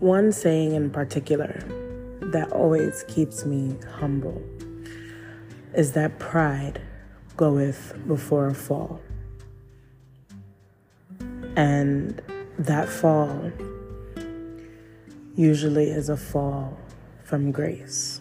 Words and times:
one 0.00 0.32
saying 0.32 0.74
in 0.74 0.90
particular 0.90 1.62
that 2.32 2.50
always 2.52 3.04
keeps 3.06 3.44
me 3.44 3.76
humble 3.98 4.42
is 5.74 5.92
that 5.92 6.18
pride 6.18 6.80
goeth 7.36 7.94
before 8.06 8.48
a 8.48 8.54
fall. 8.54 9.00
And 11.56 12.20
that 12.58 12.88
fall 12.88 13.52
usually 15.36 15.90
is 15.90 16.08
a 16.08 16.16
fall 16.16 16.78
from 17.22 17.52
grace. 17.52 18.20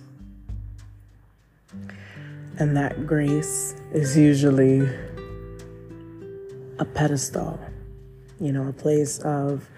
And 2.57 2.75
that 2.75 3.07
grace 3.07 3.75
is 3.93 4.17
usually 4.17 4.81
a 6.77 6.85
pedestal, 6.85 7.57
you 8.39 8.51
know, 8.51 8.67
a 8.67 8.73
place 8.73 9.19
of 9.19 9.69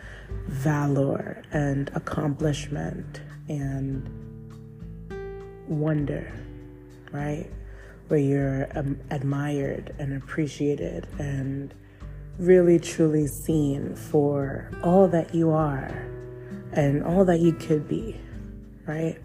valor 0.48 1.42
and 1.52 1.90
accomplishment 1.96 3.22
and 3.48 4.10
wonder, 5.68 6.32
right? 7.12 7.50
Where 8.08 8.20
you're 8.20 8.68
um, 8.78 9.00
admired 9.10 9.96
and 9.98 10.22
appreciated 10.22 11.08
and 11.18 11.74
really 12.38 12.80
truly 12.80 13.28
seen 13.28 13.96
for 13.96 14.70
all 14.84 15.08
that 15.08 15.34
you 15.34 15.52
are 15.52 16.08
and 16.74 17.04
all 17.04 17.26
that 17.26 17.40
you 17.40 17.54
could 17.54 17.88
be, 17.88 18.20
right? 18.86 19.18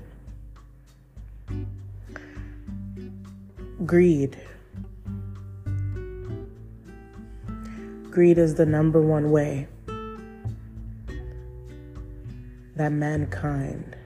Greed. 3.84 4.36
Greed 8.10 8.38
is 8.38 8.54
the 8.54 8.66
number 8.66 9.02
one 9.02 9.30
way 9.30 9.68
that 12.76 12.92
mankind 12.92 13.96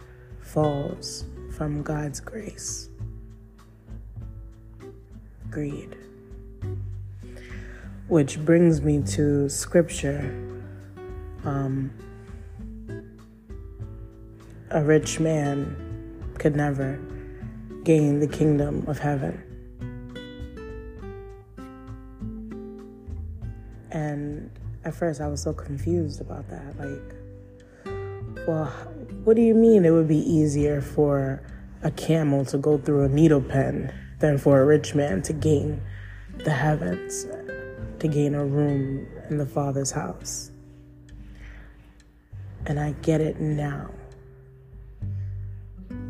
falls 0.41 1.25
from 1.57 1.83
God's 1.83 2.21
grace. 2.21 2.89
Greed. 5.51 5.97
Which 8.07 8.39
brings 8.45 8.81
me 8.81 9.03
to 9.03 9.49
scripture. 9.49 10.21
Um, 11.45 11.93
a 14.71 14.83
rich 14.83 15.19
man 15.19 15.77
could 16.39 16.55
never 16.55 17.01
gain 17.83 18.21
the 18.21 18.29
kingdom 18.29 18.85
of 18.87 18.99
heaven. 18.99 19.43
And 23.91 24.51
at 24.85 24.95
first, 24.95 25.21
I 25.21 25.27
was 25.27 25.43
so 25.43 25.53
confused 25.53 26.21
about 26.21 26.49
that. 26.51 26.79
Like, 26.79 27.20
well, 28.51 28.67
what 29.23 29.37
do 29.37 29.43
you 29.43 29.55
mean 29.55 29.85
it 29.85 29.91
would 29.91 30.09
be 30.09 30.19
easier 30.19 30.81
for 30.81 31.41
a 31.85 31.91
camel 31.93 32.45
to 32.47 32.59
go 32.59 32.79
through 32.79 33.05
a 33.05 33.09
needle 33.09 33.41
pen 33.41 33.95
than 34.19 34.39
for 34.39 34.61
a 34.61 34.67
rich 34.67 34.93
man 34.93 35.23
to 35.23 35.33
gain 35.33 35.81
the 36.45 36.51
heavens, 36.51 37.27
to 38.01 38.09
gain 38.09 38.35
a 38.35 38.45
room 38.45 39.07
in 39.29 39.39
the 39.39 39.47
Father's 39.47 39.93
house? 39.93 40.51
And 42.67 42.81
I 42.81 42.91
get 43.03 43.21
it 43.21 43.41
now. 43.41 43.89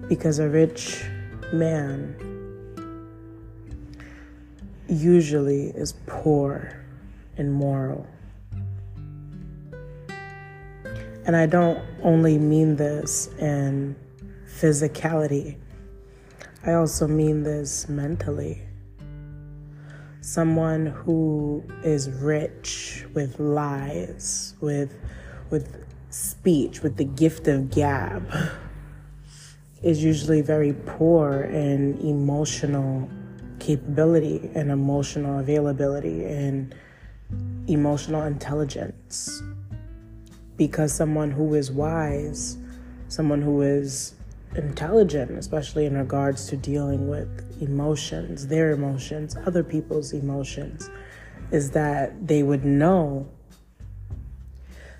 Because 0.09 0.39
a 0.39 0.49
rich 0.49 1.05
man 1.53 2.17
usually 4.89 5.67
is 5.67 5.93
poor 6.07 6.83
and 7.37 7.53
moral. 7.53 8.07
And 11.31 11.37
I 11.37 11.47
don't 11.47 11.81
only 12.03 12.39
mean 12.39 12.75
this 12.75 13.29
in 13.39 13.95
physicality, 14.53 15.59
I 16.67 16.73
also 16.73 17.07
mean 17.07 17.45
this 17.45 17.89
mentally. 17.89 18.63
Someone 20.23 20.87
who 20.87 21.63
is 21.85 22.11
rich 22.11 23.07
with 23.15 23.39
lies, 23.39 24.57
with, 24.61 24.99
with 25.51 25.87
speech, 26.09 26.83
with 26.83 26.97
the 26.97 27.05
gift 27.05 27.47
of 27.47 27.71
gab, 27.71 28.29
is 29.85 30.03
usually 30.03 30.41
very 30.41 30.73
poor 30.85 31.43
in 31.43 31.97
emotional 31.99 33.09
capability 33.61 34.51
and 34.57 34.73
emotional 34.73 35.39
availability 35.39 36.25
and 36.25 36.75
emotional 37.69 38.23
intelligence 38.23 39.41
because 40.61 40.93
someone 40.93 41.31
who 41.31 41.55
is 41.55 41.73
wise, 41.73 42.59
someone 43.09 43.41
who 43.41 43.63
is 43.63 44.13
intelligent, 44.55 45.31
especially 45.31 45.87
in 45.87 45.97
regards 45.97 46.49
to 46.49 46.55
dealing 46.55 47.09
with 47.09 47.63
emotions, 47.63 48.47
their 48.49 48.73
emotions, 48.73 49.39
other 49.47 49.65
people's 49.65 50.13
emotions, 50.13 50.91
is 51.51 51.71
that 51.71 52.27
they 52.29 52.43
would 52.43 52.63
know 52.63 53.27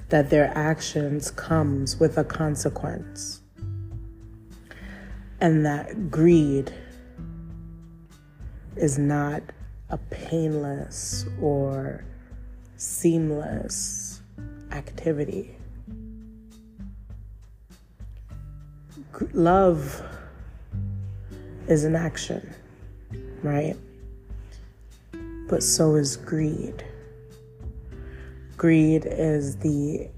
that 0.09 0.31
their 0.31 0.51
actions 0.57 1.31
comes 1.31 2.01
with 2.01 2.17
a 2.17 2.25
consequence. 2.25 3.43
And 5.43 5.67
that 5.67 6.11
greed 6.11 6.73
is 8.77 8.99
not 8.99 9.43
a 9.91 9.99
painless 9.99 11.27
or 11.39 12.03
seamless 12.79 14.10
activity. 14.73 15.55
Love 19.33 20.03
is 21.69 21.85
an 21.85 21.95
action, 21.95 22.55
right? 23.43 23.77
But 25.49 25.63
so 25.63 25.95
is 25.97 26.17
greed. 26.17 26.85
Greed 28.57 29.07
is 29.07 29.57
the 29.57 30.09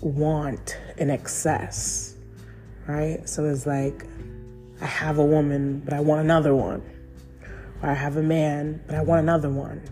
want 0.00 0.78
in 0.96 1.10
excess, 1.10 2.16
right? 2.86 3.28
So 3.28 3.44
it's 3.44 3.66
like, 3.66 4.06
I 4.80 4.86
have 4.86 5.18
a 5.18 5.24
woman, 5.24 5.80
but 5.84 5.94
I 5.94 6.00
want 6.00 6.20
another 6.20 6.54
one. 6.54 6.82
Or 7.82 7.90
I 7.90 7.94
have 7.94 8.16
a 8.16 8.22
man, 8.22 8.82
but 8.86 8.96
I 8.96 9.02
want 9.02 9.20
another 9.20 9.50
one. 9.50 9.82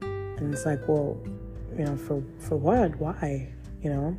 And 0.00 0.52
it's 0.52 0.66
like, 0.66 0.86
well, 0.86 1.18
you 1.78 1.84
know, 1.84 1.96
for 1.96 2.22
for 2.38 2.56
what? 2.56 2.96
Why? 2.96 3.52
You 3.82 3.90
know? 3.90 4.16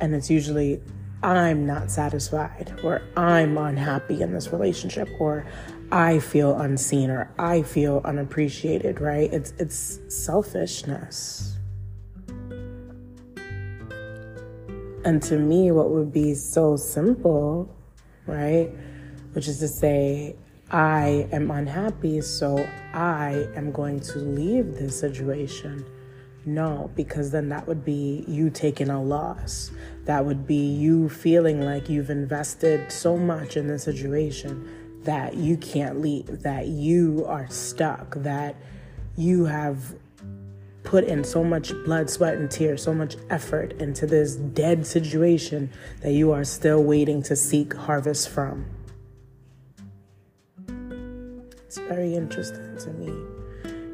And 0.00 0.14
it's 0.14 0.30
usually 0.30 0.80
I'm 1.22 1.66
not 1.66 1.90
satisfied 1.90 2.78
or 2.84 3.02
I'm 3.16 3.58
unhappy 3.58 4.22
in 4.22 4.32
this 4.32 4.52
relationship 4.52 5.08
or 5.18 5.44
I 5.90 6.20
feel 6.20 6.56
unseen 6.56 7.10
or 7.10 7.32
I 7.38 7.62
feel 7.62 8.00
unappreciated, 8.04 9.00
right? 9.00 9.32
It's 9.32 9.52
it's 9.58 9.98
selfishness. 10.08 11.56
And 15.04 15.22
to 15.22 15.38
me 15.38 15.72
what 15.72 15.90
would 15.90 16.12
be 16.12 16.34
so 16.34 16.76
simple, 16.76 17.74
right? 18.26 18.70
Which 19.32 19.48
is 19.48 19.58
to 19.58 19.68
say 19.68 20.36
I 20.70 21.26
am 21.32 21.50
unhappy, 21.50 22.20
so 22.20 22.58
I 22.92 23.48
am 23.56 23.72
going 23.72 24.00
to 24.00 24.18
leave 24.18 24.74
this 24.74 24.98
situation. 24.98 25.86
No, 26.44 26.90
because 26.94 27.30
then 27.30 27.48
that 27.48 27.66
would 27.66 27.84
be 27.84 28.24
you 28.28 28.50
taking 28.50 28.90
a 28.90 29.02
loss. 29.02 29.70
That 30.04 30.24
would 30.24 30.46
be 30.46 30.56
you 30.56 31.08
feeling 31.08 31.62
like 31.62 31.88
you've 31.88 32.10
invested 32.10 32.92
so 32.92 33.16
much 33.16 33.56
in 33.56 33.66
this 33.66 33.84
situation 33.84 35.00
that 35.04 35.34
you 35.34 35.56
can't 35.56 36.00
leave, 36.00 36.42
that 36.42 36.66
you 36.66 37.24
are 37.26 37.48
stuck, 37.48 38.14
that 38.16 38.56
you 39.16 39.46
have 39.46 39.94
put 40.84 41.04
in 41.04 41.24
so 41.24 41.42
much 41.42 41.72
blood, 41.84 42.08
sweat, 42.10 42.34
and 42.34 42.50
tears, 42.50 42.82
so 42.82 42.94
much 42.94 43.16
effort 43.30 43.72
into 43.80 44.06
this 44.06 44.36
dead 44.36 44.86
situation 44.86 45.70
that 46.00 46.12
you 46.12 46.32
are 46.32 46.44
still 46.44 46.82
waiting 46.82 47.22
to 47.22 47.36
seek 47.36 47.74
harvest 47.74 48.28
from. 48.28 48.66
Very 51.86 52.14
interesting 52.14 52.76
to 52.78 52.90
me. 52.90 53.12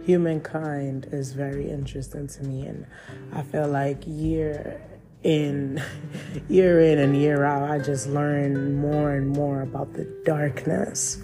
Humankind 0.04 1.08
is 1.12 1.32
very 1.32 1.70
interesting 1.70 2.26
to 2.28 2.42
me, 2.44 2.66
and 2.66 2.86
I 3.32 3.42
feel 3.42 3.68
like 3.68 4.02
year 4.06 4.80
in, 5.22 5.82
year 6.48 6.80
in 6.80 6.98
and 6.98 7.16
year 7.16 7.44
out, 7.44 7.70
I 7.70 7.78
just 7.78 8.08
learn 8.08 8.76
more 8.76 9.12
and 9.12 9.28
more 9.28 9.62
about 9.62 9.92
the 9.94 10.04
darkness 10.24 11.20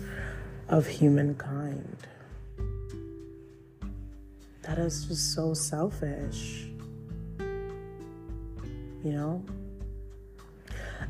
of 0.68 0.86
humankind. 0.86 1.96
That 4.62 4.78
is 4.78 5.06
just 5.06 5.34
so 5.34 5.52
selfish, 5.52 6.66
you 7.38 9.12
know? 9.12 9.44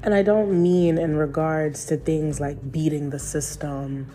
And 0.02 0.14
I 0.14 0.22
don't 0.22 0.62
mean 0.62 0.96
in 0.96 1.16
regards 1.16 1.84
to 1.86 1.96
things 1.96 2.40
like 2.40 2.72
beating 2.72 3.10
the 3.10 3.18
system 3.18 4.06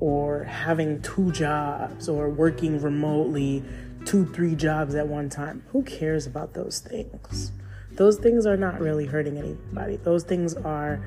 or 0.00 0.44
having 0.44 1.02
two 1.02 1.32
jobs 1.32 2.08
or 2.08 2.28
working 2.30 2.80
remotely 2.80 3.64
two, 4.04 4.26
three 4.26 4.54
jobs 4.54 4.94
at 4.94 5.06
one 5.06 5.28
time. 5.28 5.64
Who 5.72 5.82
cares 5.82 6.26
about 6.26 6.54
those 6.54 6.78
things? 6.80 7.52
those 7.98 8.16
things 8.16 8.46
are 8.46 8.56
not 8.56 8.80
really 8.80 9.06
hurting 9.06 9.36
anybody. 9.36 9.96
Those 9.96 10.22
things 10.22 10.54
are 10.54 11.04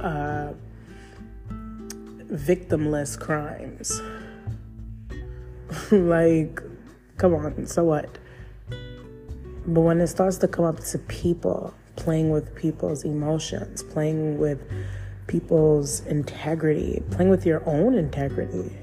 uh, 0.00 0.52
victimless 1.48 3.18
crimes. 3.18 4.02
like, 5.92 6.60
come 7.18 7.34
on, 7.34 7.66
so 7.66 7.84
what? 7.84 8.18
But 9.64 9.80
when 9.82 10.00
it 10.00 10.08
starts 10.08 10.38
to 10.38 10.48
come 10.48 10.64
up 10.64 10.80
to 10.80 10.98
people, 10.98 11.72
playing 11.94 12.30
with 12.30 12.52
people's 12.56 13.04
emotions, 13.04 13.84
playing 13.84 14.38
with 14.38 14.60
people's 15.28 16.00
integrity, 16.06 17.00
playing 17.12 17.30
with 17.30 17.46
your 17.46 17.62
own 17.68 17.94
integrity. 17.94 18.76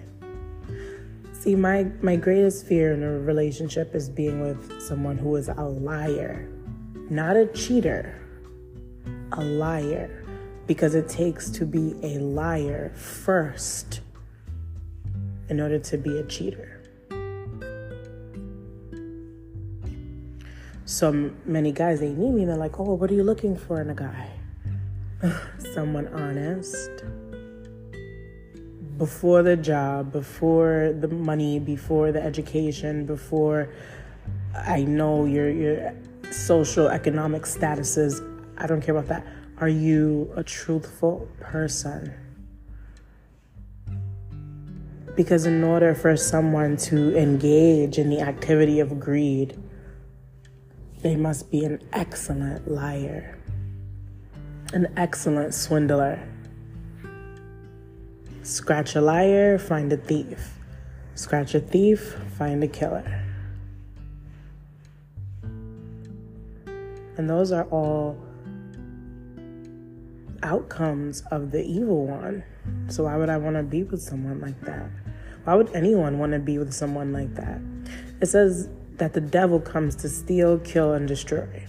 See, 1.33 1.55
my, 1.55 1.83
my 2.01 2.15
greatest 2.15 2.65
fear 2.65 2.93
in 2.93 3.03
a 3.03 3.19
relationship 3.19 3.93
is 3.93 4.07
being 4.09 4.41
with 4.41 4.81
someone 4.81 5.17
who 5.17 5.35
is 5.35 5.49
a 5.49 5.63
liar, 5.63 6.47
not 7.09 7.35
a 7.35 7.47
cheater, 7.47 8.17
a 9.33 9.43
liar. 9.43 10.21
Because 10.67 10.95
it 10.95 11.07
takes 11.07 11.51
to 11.51 11.65
be 11.65 11.93
a 12.01 12.17
liar 12.17 12.91
first 12.95 14.01
in 15.49 15.59
order 15.59 15.77
to 15.77 15.97
be 15.97 16.17
a 16.17 16.23
cheater. 16.23 16.75
so 20.85 21.31
many 21.45 21.71
guys 21.71 21.99
they 21.99 22.13
meet 22.13 22.31
me 22.31 22.41
and 22.41 22.49
they're 22.49 22.57
like 22.57 22.79
oh 22.79 22.93
what 22.93 23.09
are 23.09 23.15
you 23.15 23.23
looking 23.23 23.57
for 23.57 23.81
in 23.81 23.89
a 23.89 23.95
guy 23.95 24.29
someone 25.73 26.07
honest. 26.09 27.03
Before 28.97 29.43
the 29.43 29.57
job 29.57 30.11
before 30.11 30.95
the 30.97 31.09
money 31.09 31.59
before 31.59 32.13
the 32.13 32.23
education 32.23 33.05
before 33.05 33.67
i 34.55 34.83
know 34.83 35.25
your 35.25 35.49
your 35.49 35.93
social 36.31 36.87
economic 36.87 37.43
statuses. 37.43 38.23
I 38.57 38.67
don't 38.67 38.81
care 38.81 38.95
about 38.95 39.09
that. 39.09 39.27
Are 39.57 39.69
you 39.69 40.31
a 40.35 40.43
truthful 40.43 41.27
person? 41.39 42.13
Because 45.15 45.45
in 45.45 45.63
order 45.63 45.93
for 45.93 46.15
someone 46.17 46.77
to 46.77 47.17
engage 47.17 47.97
in 47.97 48.09
the 48.09 48.21
activity 48.21 48.79
of 48.79 48.99
greed 48.99 49.61
they 51.05 51.15
must 51.15 51.51
be 51.51 51.63
an 51.63 51.79
excellent 51.93 52.67
liar, 52.67 53.34
an 54.73 54.87
excellent 54.97 55.53
swindler. 55.53 56.19
Scratch 58.43 58.95
a 58.95 59.01
liar, 59.01 59.57
find 59.57 59.91
a 59.91 59.97
thief. 59.97 60.53
Scratch 61.15 61.55
a 61.55 61.59
thief, 61.59 62.15
find 62.37 62.63
a 62.63 62.67
killer. 62.67 63.23
And 67.17 67.29
those 67.29 67.51
are 67.51 67.63
all 67.65 68.21
outcomes 70.43 71.23
of 71.31 71.51
the 71.51 71.63
evil 71.63 72.05
one. 72.05 72.43
So, 72.87 73.03
why 73.05 73.15
would 73.15 73.29
I 73.29 73.37
want 73.37 73.55
to 73.55 73.63
be 73.63 73.83
with 73.83 74.01
someone 74.01 74.41
like 74.41 74.59
that? 74.61 74.89
Why 75.45 75.55
would 75.55 75.73
anyone 75.75 76.19
want 76.19 76.33
to 76.33 76.39
be 76.39 76.57
with 76.57 76.73
someone 76.73 77.13
like 77.13 77.33
that? 77.35 77.61
It 78.21 78.27
says 78.27 78.69
that 78.97 79.13
the 79.13 79.21
devil 79.21 79.59
comes 79.59 79.95
to 79.97 80.09
steal, 80.09 80.59
kill, 80.59 80.93
and 80.93 81.07
destroy. 81.07 81.65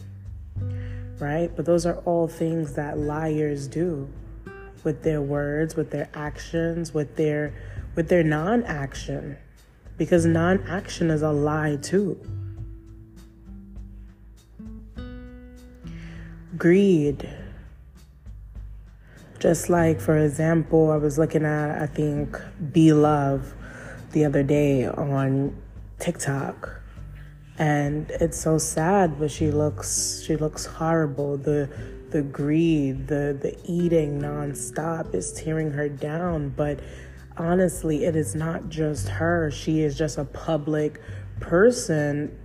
Right? 1.19 1.51
But 1.55 1.65
those 1.65 1.87
are 1.87 1.97
all 2.05 2.29
things 2.29 2.75
that 2.75 2.99
liars 2.99 3.69
do 3.69 4.09
with 4.85 5.03
their 5.03 5.21
words, 5.23 5.75
with 5.75 5.91
their 5.91 6.09
actions, 6.15 6.93
with 6.93 7.17
their 7.17 7.53
with 7.95 8.09
their 8.09 8.23
non-action. 8.23 9.39
Because 9.97 10.27
non-action 10.27 11.11
is 11.11 11.23
a 11.23 11.31
lie 11.31 11.77
too. 11.77 12.21
Greed. 16.59 17.29
Just 19.39 19.69
like, 19.69 20.01
for 20.01 20.17
example, 20.19 20.91
I 20.91 20.97
was 20.97 21.19
looking 21.19 21.45
at, 21.45 21.83
I 21.83 21.87
think, 21.87 22.39
Blove 22.59 23.55
the 24.13 24.25
other 24.25 24.43
day 24.43 24.87
on 24.87 25.55
TikTok 25.99 26.83
and 27.59 28.11
it's 28.11 28.39
so 28.39 28.59
sad 28.59 29.19
but 29.19 29.31
she 29.31 29.51
looks 29.51 30.23
she 30.25 30.37
looks 30.37 30.67
horrible. 30.67 31.37
The 31.37 31.71
the 32.11 32.23
greed 32.23 33.09
the 33.09 33.37
the 33.41 33.57
eating 33.65 34.21
nonstop 34.21 35.15
is 35.15 35.33
tearing 35.33 35.71
her 35.73 35.89
down. 35.89 36.51
But 36.51 36.81
honestly 37.37 38.05
it 38.05 38.17
is 38.17 38.35
not 38.35 38.69
just 38.69 39.09
her. 39.09 39.51
She 39.51 39.81
is 39.81 39.97
just 39.97 40.19
a 40.19 40.25
public 40.25 41.01
person 41.41 42.39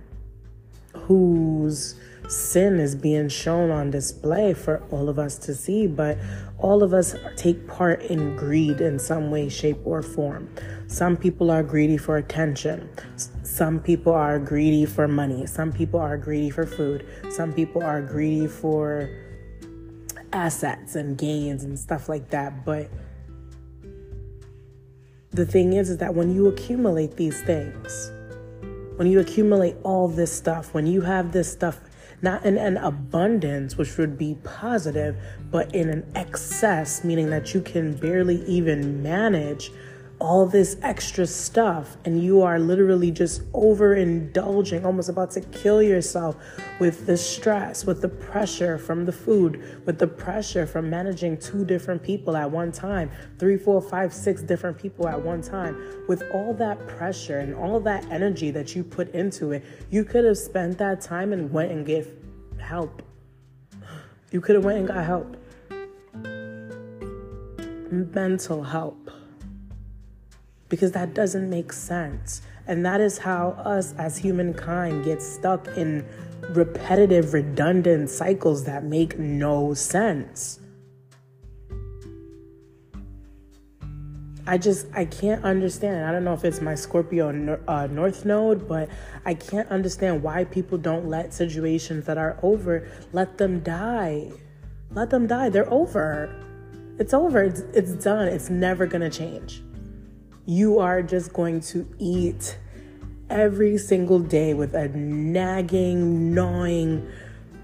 whose 0.94 1.94
sin 2.28 2.78
is 2.78 2.94
being 2.94 3.28
shown 3.28 3.70
on 3.70 3.90
display 3.90 4.54
for 4.54 4.82
all 4.90 5.08
of 5.08 5.18
us 5.18 5.36
to 5.38 5.54
see. 5.54 5.86
But 5.86 6.18
all 6.58 6.82
of 6.82 6.94
us 6.94 7.14
take 7.36 7.66
part 7.66 8.02
in 8.02 8.36
greed 8.36 8.80
in 8.80 8.98
some 8.98 9.30
way 9.30 9.48
shape 9.48 9.78
or 9.84 10.02
form. 10.02 10.48
Some 10.86 11.16
people 11.16 11.50
are 11.50 11.62
greedy 11.62 11.96
for 11.96 12.16
attention. 12.16 12.88
Some 13.52 13.80
people 13.80 14.14
are 14.14 14.38
greedy 14.38 14.86
for 14.86 15.06
money. 15.06 15.44
Some 15.44 15.74
people 15.74 16.00
are 16.00 16.16
greedy 16.16 16.48
for 16.48 16.64
food. 16.64 17.06
Some 17.28 17.52
people 17.52 17.82
are 17.82 18.00
greedy 18.00 18.46
for 18.46 19.10
assets 20.32 20.94
and 20.94 21.18
gains 21.18 21.62
and 21.62 21.78
stuff 21.78 22.08
like 22.08 22.30
that. 22.30 22.64
But 22.64 22.88
the 25.32 25.44
thing 25.44 25.74
is, 25.74 25.90
is 25.90 25.98
that 25.98 26.14
when 26.14 26.34
you 26.34 26.46
accumulate 26.46 27.18
these 27.18 27.42
things, 27.42 28.10
when 28.96 29.06
you 29.06 29.20
accumulate 29.20 29.76
all 29.82 30.08
this 30.08 30.32
stuff, 30.32 30.72
when 30.72 30.86
you 30.86 31.02
have 31.02 31.32
this 31.32 31.52
stuff 31.52 31.78
not 32.22 32.46
in 32.46 32.56
an 32.56 32.78
abundance, 32.78 33.76
which 33.76 33.98
would 33.98 34.16
be 34.16 34.38
positive, 34.44 35.14
but 35.50 35.74
in 35.74 35.90
an 35.90 36.10
excess, 36.14 37.04
meaning 37.04 37.28
that 37.28 37.52
you 37.52 37.60
can 37.60 37.92
barely 37.96 38.42
even 38.44 39.02
manage 39.02 39.70
all 40.22 40.46
this 40.46 40.76
extra 40.82 41.26
stuff 41.26 41.96
and 42.04 42.22
you 42.22 42.42
are 42.42 42.60
literally 42.60 43.10
just 43.10 43.42
overindulging, 43.50 44.84
almost 44.84 45.08
about 45.08 45.32
to 45.32 45.40
kill 45.40 45.82
yourself 45.82 46.36
with 46.78 47.06
the 47.06 47.16
stress, 47.16 47.84
with 47.84 48.00
the 48.00 48.08
pressure 48.08 48.78
from 48.78 49.04
the 49.04 49.10
food, 49.10 49.82
with 49.84 49.98
the 49.98 50.06
pressure 50.06 50.64
from 50.64 50.88
managing 50.88 51.36
two 51.36 51.64
different 51.64 52.00
people 52.00 52.36
at 52.36 52.48
one 52.48 52.70
time, 52.70 53.10
three, 53.40 53.56
four, 53.56 53.82
five, 53.82 54.14
six 54.14 54.42
different 54.42 54.78
people 54.78 55.08
at 55.08 55.20
one 55.20 55.42
time, 55.42 55.76
with 56.06 56.22
all 56.32 56.54
that 56.54 56.86
pressure 56.86 57.40
and 57.40 57.52
all 57.52 57.80
that 57.80 58.08
energy 58.08 58.52
that 58.52 58.76
you 58.76 58.84
put 58.84 59.12
into 59.16 59.50
it, 59.50 59.64
you 59.90 60.04
could 60.04 60.24
have 60.24 60.38
spent 60.38 60.78
that 60.78 61.00
time 61.00 61.32
and 61.32 61.50
went 61.52 61.72
and 61.72 61.84
get 61.84 62.06
help. 62.60 63.02
You 64.30 64.40
could 64.40 64.54
have 64.54 64.64
went 64.64 64.78
and 64.78 64.86
got 64.86 65.04
help. 65.04 65.36
Mental 67.90 68.62
help 68.62 69.10
because 70.72 70.92
that 70.92 71.12
doesn't 71.12 71.50
make 71.50 71.70
sense. 71.70 72.40
And 72.66 72.82
that 72.86 72.98
is 72.98 73.18
how 73.18 73.48
us 73.62 73.92
as 73.98 74.16
humankind 74.16 75.04
get 75.04 75.20
stuck 75.20 75.68
in 75.76 76.02
repetitive, 76.54 77.34
redundant 77.34 78.08
cycles 78.08 78.64
that 78.64 78.82
make 78.82 79.18
no 79.18 79.74
sense. 79.74 80.60
I 84.46 84.56
just 84.56 84.86
I 84.94 85.04
can't 85.04 85.44
understand. 85.44 86.06
I 86.06 86.10
don't 86.10 86.24
know 86.24 86.32
if 86.32 86.42
it's 86.42 86.62
my 86.62 86.74
Scorpio 86.74 87.58
uh, 87.68 87.86
North 87.88 88.24
Node, 88.24 88.66
but 88.66 88.88
I 89.26 89.34
can't 89.34 89.68
understand 89.68 90.22
why 90.22 90.44
people 90.44 90.78
don't 90.78 91.06
let 91.06 91.34
situations 91.34 92.06
that 92.06 92.16
are 92.16 92.38
over 92.42 92.88
let 93.12 93.36
them 93.36 93.60
die. 93.60 94.32
Let 94.92 95.10
them 95.10 95.26
die. 95.26 95.50
They're 95.50 95.70
over. 95.70 96.34
It's 96.98 97.12
over. 97.12 97.42
It's, 97.42 97.60
it's 97.74 97.92
done. 97.92 98.28
It's 98.28 98.48
never 98.48 98.86
gonna 98.86 99.10
change 99.10 99.62
you 100.46 100.78
are 100.78 101.02
just 101.02 101.32
going 101.32 101.60
to 101.60 101.86
eat 101.98 102.58
every 103.30 103.78
single 103.78 104.18
day 104.18 104.54
with 104.54 104.74
a 104.74 104.88
nagging, 104.88 106.34
gnawing 106.34 107.08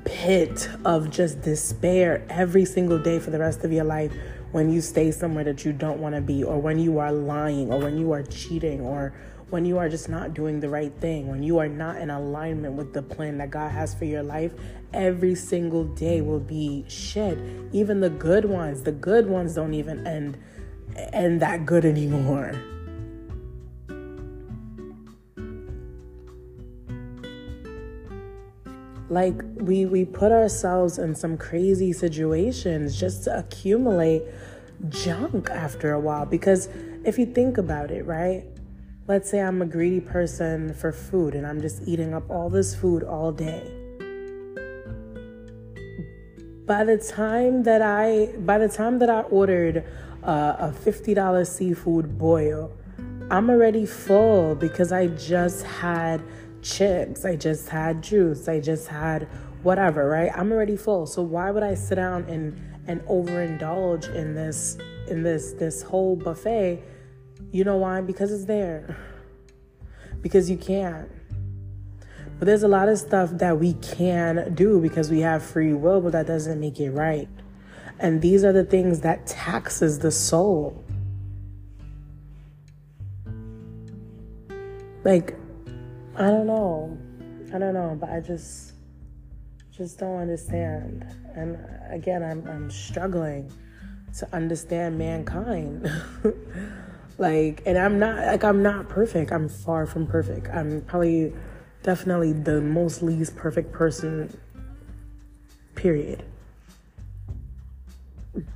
pit 0.05 0.69
of 0.85 1.11
just 1.11 1.43
despair 1.43 2.25
every 2.31 2.65
single 2.65 2.99
day 2.99 3.19
for 3.19 3.31
the 3.31 3.39
rest 3.39 3.65
of 3.65 3.73
your 3.73 3.85
life 3.85 4.13
when 4.53 4.73
you 4.73 4.81
stay 4.81 5.11
somewhere 5.11 5.45
that 5.45 5.65
you 5.65 5.73
don't 5.73 6.01
want 6.01 6.15
to 6.15 6.21
be, 6.23 6.43
or 6.43 6.59
when 6.59 6.79
you 6.79 6.99
are 6.99 7.13
lying, 7.13 7.71
or 7.71 7.79
when 7.81 7.99
you 7.99 8.13
are 8.13 8.23
cheating, 8.23 8.81
or 8.81 9.13
when 9.51 9.67
you 9.67 9.77
are 9.77 9.89
just 9.89 10.09
not 10.09 10.33
doing 10.33 10.61
the 10.61 10.69
right 10.69 10.93
thing, 11.01 11.29
when 11.29 11.43
you 11.43 11.59
are 11.59 11.69
not 11.69 11.97
in 11.97 12.09
alignment 12.09 12.75
with 12.75 12.95
the 12.95 13.03
plan 13.03 13.37
that 13.39 13.51
God 13.51 13.71
has 13.73 13.95
for 13.95 14.07
your 14.07 14.23
life, 14.23 14.53
every 14.95 15.35
single 15.35 15.85
day 15.85 16.23
will 16.23 16.41
be 16.41 16.85
shit. 16.89 17.39
Even 17.73 18.01
the 18.01 18.09
good 18.09 18.47
ones, 18.47 18.83
the 18.83 18.93
good 18.93 19.27
ones 19.27 19.55
don't 19.55 19.75
even 19.75 20.07
end 20.07 20.39
end 21.15 21.41
that 21.43 21.67
good 21.67 21.85
anymore. 21.85 22.53
Like 29.11 29.41
we 29.57 29.87
we 29.87 30.05
put 30.05 30.33
ourselves 30.33 30.99
in 30.99 31.15
some 31.15 31.39
crazy 31.39 31.93
situations 31.93 32.99
just 32.99 33.25
to 33.25 33.39
accumulate 33.39 34.23
junk 34.91 35.49
after 35.51 35.93
a 35.93 36.01
while 36.01 36.27
because 36.27 36.69
if 37.05 37.19
you 37.19 37.27
think 37.27 37.57
about 37.59 37.91
it, 37.91 38.05
right? 38.05 38.45
Let's 39.07 39.31
say 39.31 39.41
I'm 39.41 39.63
a 39.63 39.67
greedy 39.67 40.01
person 40.01 40.75
for 40.75 40.93
food 40.93 41.35
and 41.35 41.47
I'm 41.47 41.63
just 41.63 41.83
eating 41.89 42.13
up 42.13 42.29
all 42.29 42.51
this 42.51 42.75
food 42.75 43.03
all 43.03 43.33
day. 43.33 43.79
by 46.69 46.85
the 46.85 46.99
time 46.99 47.63
that 47.63 47.81
I 47.81 48.27
by 48.41 48.59
the 48.59 48.69
time 48.69 48.99
that 48.99 49.09
I 49.09 49.23
ordered 49.23 49.85
uh, 50.23 50.57
a 50.59 50.73
fifty 50.73 51.15
dollar 51.15 51.45
seafood 51.45 52.19
boil, 52.19 52.73
I'm 53.31 53.51
already 53.51 53.87
full 53.87 54.55
because 54.55 54.93
I 54.93 55.09
just 55.09 55.65
had 55.65 56.23
chips, 56.63 57.25
I 57.25 57.37
just 57.37 57.69
had 57.69 58.03
juice, 58.03 58.49
I 58.49 58.61
just 58.61 58.89
had 58.89 59.29
whatever, 59.63 60.09
right? 60.09 60.31
I'm 60.35 60.53
already 60.53 60.77
full. 60.77 61.07
So 61.07 61.23
why 61.23 61.51
would 61.51 61.63
I 61.63 61.75
sit 61.75 61.97
down 61.97 62.25
and 62.25 62.59
and 62.87 63.01
overindulge 63.03 64.15
in 64.15 64.35
this 64.35 64.79
in 65.09 65.23
this 65.23 65.53
this 65.53 65.83
whole 65.83 66.17
buffet? 66.17 66.83
You 67.51 67.65
know 67.65 67.77
why? 67.77 68.01
Because 68.01 68.33
it's 68.33 68.45
there. 68.45 68.97
Because 70.21 70.51
you 70.51 70.57
can't. 70.57 71.11
But 72.39 72.47
there's 72.47 72.63
a 72.63 72.69
lot 72.69 72.89
of 72.89 72.99
stuff 72.99 73.31
that 73.35 73.59
we 73.59 73.75
can 73.75 74.55
do 74.55 74.81
because 74.81 75.11
we 75.11 75.21
have 75.21 75.43
free 75.43 75.73
will, 75.73 76.01
but 76.01 76.13
that 76.13 76.27
doesn't 76.27 76.61
make 76.61 76.79
it 76.79 76.91
right. 76.91 77.29
And 78.01 78.23
these 78.23 78.45
are 78.45 78.53
the 78.53 78.65
things 78.65 79.01
that 79.01 79.27
taxes 79.27 79.99
the 79.99 80.11
soul. 80.11 80.85
Like, 85.05 85.35
I 86.17 86.27
don't 86.27 86.47
know. 86.47 86.99
I 87.55 87.59
don't 87.59 87.75
know, 87.75 87.97
but 87.99 88.11
I 88.11 88.21
just 88.21 88.75
just 89.71 89.99
don't 89.99 90.19
understand. 90.19 91.05
And 91.35 91.59
again, 91.91 92.23
I'm 92.23 92.47
I'm 92.49 92.71
struggling 92.71 93.51
to 94.19 94.35
understand 94.35 94.99
mankind. 94.99 95.91
like, 97.19 97.63
and 97.65 97.79
I'm 97.79 97.99
not 97.99 98.19
like 98.27 98.45
I'm 98.45 98.63
not 98.63 98.89
perfect. 98.89 99.33
I'm 99.33 99.49
far 99.49 99.87
from 99.87 100.07
perfect. 100.07 100.49
I'm 100.49 100.83
probably 100.83 101.33
definitely 101.83 102.33
the 102.33 102.61
most 102.61 103.03
least 103.03 103.37
perfect 103.37 103.73
person, 103.73 104.37
period. 105.75 106.25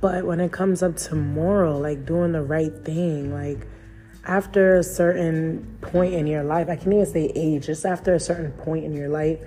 But 0.01 0.25
when 0.25 0.39
it 0.39 0.51
comes 0.51 0.81
up 0.81 0.95
to 0.97 1.15
moral, 1.15 1.79
like 1.79 2.05
doing 2.05 2.31
the 2.31 2.41
right 2.41 2.73
thing, 2.85 3.33
like 3.33 3.67
after 4.25 4.77
a 4.77 4.83
certain 4.83 5.77
point 5.81 6.13
in 6.13 6.27
your 6.27 6.43
life, 6.43 6.69
I 6.69 6.75
can't 6.75 6.93
even 6.93 7.05
say 7.05 7.31
age, 7.35 7.65
just 7.65 7.85
after 7.85 8.13
a 8.13 8.19
certain 8.19 8.51
point 8.51 8.85
in 8.85 8.93
your 8.93 9.09
life, 9.09 9.39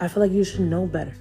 I 0.00 0.08
feel 0.08 0.22
like 0.22 0.32
you 0.32 0.44
should 0.44 0.60
know 0.62 0.86
better. 0.86 1.14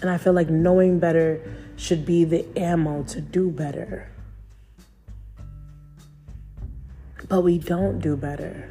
And 0.00 0.10
I 0.10 0.16
feel 0.16 0.32
like 0.32 0.48
knowing 0.48 0.98
better 0.98 1.42
should 1.76 2.06
be 2.06 2.24
the 2.24 2.46
ammo 2.56 3.02
to 3.04 3.20
do 3.20 3.50
better. 3.50 4.10
But 7.28 7.42
we 7.42 7.58
don't 7.58 7.98
do 7.98 8.16
better 8.16 8.70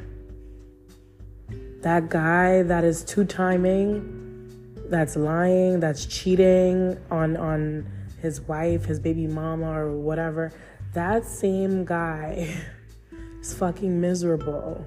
that 1.82 2.08
guy 2.08 2.62
that 2.62 2.84
is 2.84 3.04
two 3.04 3.24
timing, 3.24 4.74
that's 4.90 5.16
lying, 5.16 5.80
that's 5.80 6.06
cheating 6.06 6.98
on 7.10 7.36
on 7.36 7.86
his 8.20 8.40
wife, 8.42 8.84
his 8.84 8.98
baby 8.98 9.26
mama 9.26 9.70
or 9.70 9.96
whatever, 9.96 10.52
that 10.94 11.24
same 11.24 11.84
guy 11.84 12.56
is 13.40 13.54
fucking 13.54 14.00
miserable. 14.00 14.84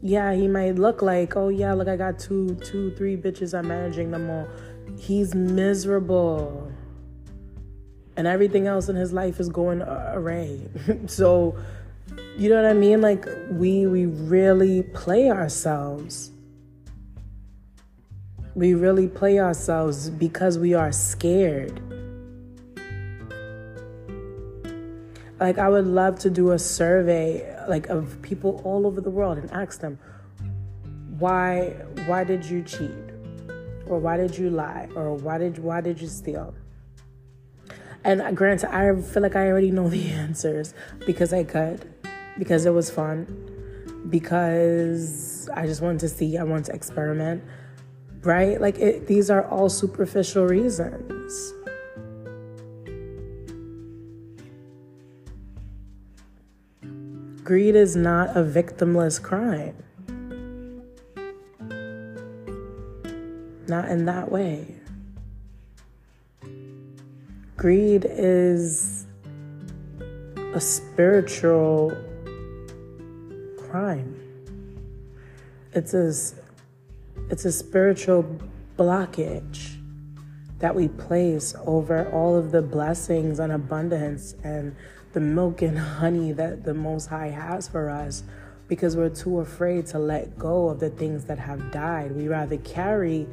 Yeah, 0.00 0.32
he 0.32 0.46
might 0.46 0.76
look 0.76 1.02
like, 1.02 1.36
oh 1.36 1.48
yeah, 1.48 1.72
look, 1.72 1.88
I 1.88 1.96
got 1.96 2.18
two, 2.18 2.54
two, 2.56 2.92
three 2.92 3.16
bitches, 3.16 3.58
I'm 3.58 3.68
managing 3.68 4.10
them 4.10 4.30
all. 4.30 4.48
He's 4.96 5.34
miserable. 5.34 6.72
And 8.16 8.26
everything 8.26 8.66
else 8.66 8.88
in 8.88 8.96
his 8.96 9.12
life 9.12 9.40
is 9.40 9.48
going 9.48 9.82
array. 9.82 10.68
so 11.06 11.56
you 12.36 12.48
know 12.48 12.56
what 12.56 12.66
I 12.66 12.72
mean? 12.72 13.00
Like 13.00 13.26
we 13.50 13.86
we 13.86 14.06
really 14.06 14.82
play 14.82 15.30
ourselves. 15.30 16.30
We 18.58 18.74
really 18.74 19.06
play 19.06 19.38
ourselves 19.38 20.10
because 20.10 20.58
we 20.58 20.74
are 20.74 20.90
scared. 20.90 21.80
Like 25.38 25.58
I 25.58 25.68
would 25.68 25.86
love 25.86 26.18
to 26.18 26.28
do 26.28 26.50
a 26.50 26.58
survey 26.58 27.56
like 27.68 27.86
of 27.86 28.20
people 28.20 28.60
all 28.64 28.84
over 28.84 29.00
the 29.00 29.10
world 29.10 29.38
and 29.38 29.48
ask 29.52 29.78
them 29.78 29.96
why 31.20 31.76
why 32.06 32.24
did 32.24 32.44
you 32.46 32.64
cheat? 32.64 32.90
Or 33.86 34.00
why 34.00 34.16
did 34.16 34.36
you 34.36 34.50
lie? 34.50 34.88
Or 34.96 35.14
why 35.14 35.38
did 35.38 35.62
why 35.62 35.80
did 35.80 36.00
you 36.00 36.08
steal? 36.08 36.52
And 38.02 38.20
uh, 38.20 38.32
granted, 38.32 38.74
I 38.74 39.00
feel 39.00 39.22
like 39.22 39.36
I 39.36 39.46
already 39.46 39.70
know 39.70 39.88
the 39.88 40.10
answers 40.24 40.74
because 41.06 41.32
I 41.32 41.44
could 41.44 41.88
because 42.36 42.66
it 42.66 42.74
was 42.74 42.90
fun, 42.90 43.22
because 44.10 45.48
I 45.54 45.66
just 45.66 45.80
wanted 45.80 46.00
to 46.00 46.08
see, 46.08 46.36
I 46.36 46.42
wanted 46.42 46.64
to 46.64 46.72
experiment, 46.72 47.44
right? 48.22 48.60
Like, 48.60 48.78
it, 48.78 49.06
these 49.06 49.30
are 49.30 49.46
all 49.48 49.68
superficial 49.68 50.46
reasons. 50.46 51.54
Greed 57.44 57.76
is 57.76 57.96
not 57.96 58.36
a 58.36 58.42
victimless 58.42 59.22
crime. 59.22 59.74
Not 63.66 63.88
in 63.88 64.04
that 64.04 64.30
way. 64.30 64.74
Greed 67.56 68.06
is 68.08 69.06
a 70.54 70.60
spiritual 70.60 71.96
crime. 73.70 74.14
It's 75.72 75.94
a, 75.94 76.12
it's 77.30 77.44
a 77.44 77.52
spiritual 77.52 78.24
blockage 78.78 79.76
that 80.60 80.74
we 80.74 80.88
place 80.88 81.54
over 81.66 82.08
all 82.10 82.36
of 82.36 82.50
the 82.52 82.62
blessings 82.62 83.38
and 83.38 83.52
abundance 83.52 84.34
and 84.42 84.74
the 85.12 85.20
milk 85.20 85.62
and 85.62 85.78
honey 86.00 86.32
that 86.32 86.64
the 86.64 86.74
Most 86.74 87.06
High 87.06 87.28
has 87.28 87.68
for 87.68 87.90
us 87.90 88.22
because 88.66 88.96
we're 88.96 89.08
too 89.08 89.40
afraid 89.40 89.86
to 89.86 89.98
let 89.98 90.38
go 90.38 90.68
of 90.68 90.80
the 90.80 90.90
things 90.90 91.24
that 91.24 91.38
have 91.38 91.70
died. 91.70 92.12
We 92.12 92.28
rather 92.28 92.58
carry 92.58 93.26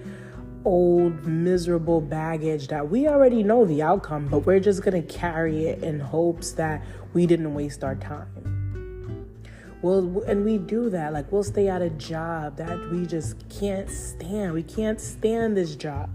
old, 0.64 1.25
miserable 1.25 2.02
baggage 2.02 2.68
that 2.70 2.90
we 2.90 3.08
already 3.08 3.44
know 3.44 3.66
the 3.66 3.82
outcome, 3.82 4.28
but 4.28 4.40
we're 4.40 4.60
just 4.60 4.84
to 4.84 5.14
carry 5.14 5.68
it 5.68 5.84
in 5.84 6.00
hopes 6.00 6.52
that 6.54 6.84
we 7.14 7.25
didn't 7.25 7.54
waste 7.54 7.84
our 7.84 7.96
time. 7.96 8.55
We'll, 9.86 10.24
and 10.24 10.44
we 10.44 10.58
do 10.58 10.89
that. 10.89 11.13
Like, 11.13 11.32
we'll 11.32 11.44
stay 11.44 11.68
at 11.68 11.84
a 11.84 11.92
job 11.92 12.58
that 12.58 12.89
we 12.89 13.06
just 13.06 13.36
can't 13.50 13.88
stand. 13.88 14.54
We 14.54 14.63
can't 14.63 15.00
stand 15.00 15.56
this 15.56 15.75
job. 15.75 16.10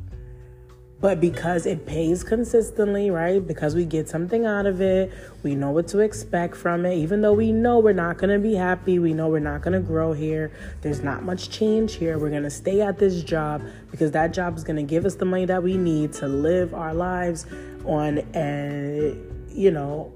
But 1.01 1.21
because 1.21 1.67
it 1.67 1.87
pays 1.87 2.25
consistently, 2.25 3.11
right? 3.11 3.47
Because 3.47 3.77
we 3.77 3.85
get 3.85 4.09
something 4.09 4.45
out 4.45 4.67
of 4.67 4.81
it, 4.81 5.13
we 5.45 5.55
know 5.55 5.71
what 5.71 5.87
to 5.89 6.01
expect 6.01 6.57
from 6.57 6.85
it. 6.85 6.97
Even 6.97 7.23
though 7.23 7.33
we 7.33 7.53
know 7.53 7.79
we're 7.79 7.93
not 7.93 8.19
to 8.31 8.41
be 8.41 8.57
happy, 8.57 8.99
we 8.99 9.15
know 9.15 9.29
we're 9.29 9.39
not 9.39 9.63
to 9.75 9.81
grow 9.81 10.13
here, 10.15 10.51
there's 10.81 11.05
not 11.05 11.23
much 11.23 11.49
change 11.49 11.95
here. 11.95 12.19
We're 12.19 12.31
to 12.43 12.51
stay 12.51 12.81
at 12.81 12.99
this 12.99 13.23
job 13.23 13.63
because 13.93 14.11
that 14.11 14.33
job 14.33 14.57
is 14.57 14.65
to 14.65 14.83
give 14.83 15.05
us 15.07 15.15
the 15.15 15.27
money 15.27 15.45
that 15.45 15.63
we 15.63 15.77
need 15.77 16.13
to 16.15 16.27
live 16.27 16.75
our 16.75 16.93
lives 16.93 17.47
on 17.85 18.19
a, 18.35 19.17
you 19.49 19.71
know, 19.71 20.13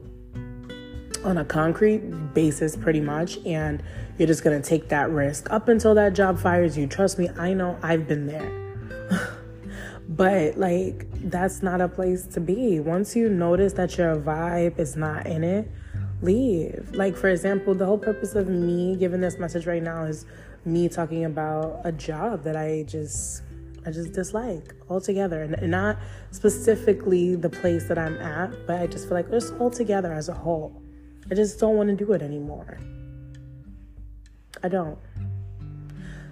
on 1.25 1.39
a 1.39 1.45
concrete 1.45 2.01
basis 2.35 2.77
pretty 2.77 3.01
much 3.01 3.39
and 3.47 3.83
you're 4.19 4.29
just 4.29 4.45
going 4.45 4.61
to 4.61 4.67
take 4.67 4.89
that 4.89 5.11
risk 5.11 5.51
up 5.51 5.69
until 5.69 5.95
that 5.95 6.13
job 6.13 6.39
fires 6.39 6.77
you 6.77 6.87
trust 6.87 7.19
me 7.19 7.29
i 7.39 7.53
know 7.53 7.79
i've 7.83 8.07
been 8.07 8.27
there 8.27 8.51
but 10.09 10.57
like 10.59 11.07
that's 11.31 11.63
not 11.63 11.81
a 11.81 11.89
place 11.89 12.27
to 12.27 12.41
be 12.41 12.79
once 12.79 13.17
you 13.17 13.29
notice 13.29 13.73
that 13.73 13.97
your 13.97 14.17
vibe 14.17 14.79
is 14.79 14.97
not 14.97 15.27
in 15.27 15.43
it 15.43 15.71
leave 16.23 16.91
like 16.93 17.17
for 17.17 17.29
example 17.29 17.75
the 17.75 17.85
whole 17.85 17.99
purpose 17.99 18.35
of 18.35 18.49
me 18.49 18.95
giving 18.97 19.21
this 19.21 19.39
message 19.39 19.67
right 19.67 19.83
now 19.83 20.05
is 20.05 20.27
me 20.65 20.89
talking 20.89 21.25
about 21.25 21.81
a 21.85 21.93
job 21.93 22.43
that 22.45 22.57
i 22.57 22.85
just 22.87 23.43
I 23.87 23.91
just 23.91 24.13
dislike 24.13 24.75
altogether. 24.89 25.43
And 25.43 25.71
not 25.71 25.99
specifically 26.31 27.37
the 27.37 27.51
place 27.51 27.85
that 27.89 27.99
I'm 27.99 28.17
at, 28.17 28.67
but 28.67 28.81
I 28.81 28.87
just 28.87 29.09
feel 29.09 29.17
like 29.17 29.31
just 29.31 29.53
altogether 29.55 30.13
as 30.13 30.29
a 30.29 30.35
whole. 30.35 30.84
I 31.31 31.35
just 31.35 31.59
don't 31.59 31.77
want 31.77 31.89
to 31.89 31.97
do 31.97 32.13
it 32.13 32.23
anymore. 32.23 32.79
I 34.63 34.69
don't. 34.69 34.99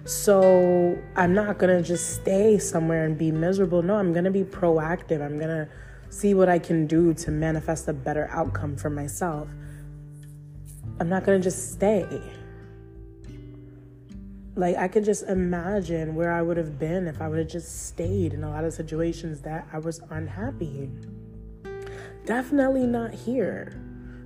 So 0.05 0.97
I'm 1.15 1.33
not 1.33 1.57
going 1.57 1.75
to 1.75 1.81
just 1.81 2.15
stay 2.15 2.57
somewhere 2.57 3.05
and 3.05 3.17
be 3.17 3.31
miserable. 3.31 3.81
No, 3.81 3.95
I'm 3.95 4.11
going 4.11 4.25
to 4.25 4.31
be 4.31 4.43
proactive. 4.43 5.21
I'm 5.21 5.37
going 5.37 5.49
to 5.49 5.69
see 6.09 6.33
what 6.33 6.49
I 6.49 6.59
can 6.59 6.85
do 6.85 7.13
to 7.13 7.31
manifest 7.31 7.87
a 7.87 7.93
better 7.93 8.29
outcome 8.31 8.75
for 8.75 8.89
myself. 8.89 9.47
I'm 10.99 11.09
not 11.09 11.23
going 11.23 11.39
to 11.39 11.43
just 11.43 11.71
stay. 11.71 12.05
Like, 14.55 14.75
I 14.75 14.87
could 14.87 15.05
just 15.05 15.23
imagine 15.23 16.13
where 16.13 16.31
I 16.31 16.41
would 16.41 16.57
have 16.57 16.77
been 16.77 17.07
if 17.07 17.21
I 17.21 17.27
would 17.27 17.39
have 17.39 17.47
just 17.47 17.87
stayed 17.87 18.33
in 18.33 18.43
a 18.43 18.49
lot 18.49 18.63
of 18.65 18.73
situations 18.73 19.41
that 19.41 19.67
I 19.73 19.79
was 19.79 19.99
unhappy. 20.11 20.91
Definitely 22.25 22.85
not 22.85 23.11
here 23.13 23.82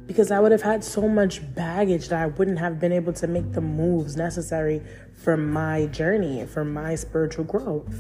because 0.08 0.32
I 0.32 0.40
would 0.40 0.52
have 0.52 0.64
had 0.64 0.84
so 0.84 1.08
much 1.08 1.54
baggage 1.54 2.08
that 2.08 2.24
I 2.24 2.26
wouldn't 2.26 2.58
have 2.58 2.80
been 2.80 2.92
able 2.92 3.14
to 3.14 3.28
make 3.28 3.52
the 3.52 3.62
moves 3.62 4.16
necessary 4.16 4.82
for 5.14 5.38
my 5.38 5.86
journey, 5.88 6.46
for 6.48 6.66
my 6.66 6.96
spiritual 6.96 7.44
growth. 7.44 7.94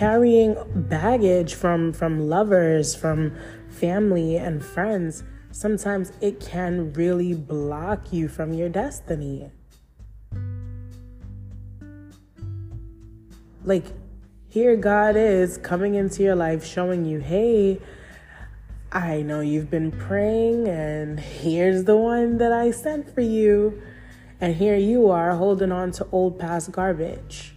carrying 0.00 0.56
baggage 0.88 1.52
from 1.52 1.92
from 1.92 2.30
lovers, 2.30 2.94
from 2.94 3.36
family 3.68 4.34
and 4.34 4.64
friends, 4.64 5.22
sometimes 5.50 6.10
it 6.22 6.40
can 6.40 6.90
really 6.94 7.34
block 7.34 8.10
you 8.10 8.26
from 8.26 8.54
your 8.54 8.70
destiny. 8.70 9.50
Like 13.62 13.84
here 14.50 14.74
God 14.74 15.14
is 15.16 15.58
coming 15.58 15.94
into 15.94 16.24
your 16.24 16.34
life 16.34 16.64
showing 16.64 17.04
you, 17.04 17.20
"Hey, 17.20 17.80
I 18.90 19.22
know 19.22 19.40
you've 19.40 19.70
been 19.70 19.92
praying 19.92 20.66
and 20.66 21.20
here's 21.20 21.84
the 21.84 21.96
one 21.96 22.38
that 22.38 22.52
I 22.52 22.72
sent 22.72 23.14
for 23.14 23.20
you." 23.20 23.80
And 24.40 24.56
here 24.56 24.76
you 24.76 25.08
are 25.08 25.36
holding 25.36 25.70
on 25.70 25.92
to 25.92 26.06
old 26.10 26.38
past 26.38 26.72
garbage. 26.72 27.54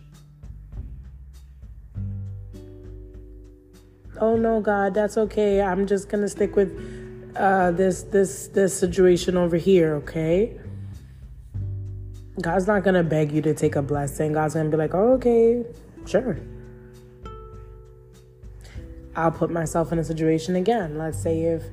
Oh 4.20 4.36
no, 4.36 4.62
God, 4.62 4.94
that's 4.94 5.18
okay. 5.18 5.62
I'm 5.62 5.88
just 5.88 6.10
gonna 6.10 6.30
stick 6.30 6.56
with 6.56 6.72
uh, 7.36 7.72
this 7.72 8.04
this 8.04 8.50
this 8.50 8.78
situation 8.78 9.36
over 9.36 9.58
here, 9.58 9.96
okay? 9.96 10.60
God's 12.40 12.68
not 12.68 12.84
gonna 12.84 13.04
beg 13.04 13.32
you 13.32 13.42
to 13.42 13.56
take 13.56 13.76
a 13.76 13.82
blessing. 13.82 14.34
God's 14.34 14.54
gonna 14.54 14.70
be 14.70 14.78
like, 14.78 14.94
oh, 14.94 15.14
okay, 15.14 15.66
sure. 16.06 16.38
I'll 19.16 19.32
put 19.32 19.52
myself 19.52 19.92
in 19.92 20.00
a 20.00 20.04
situation 20.04 20.56
again. 20.56 20.98
Let's 20.98 21.22
say 21.22 21.44
if 21.44 21.64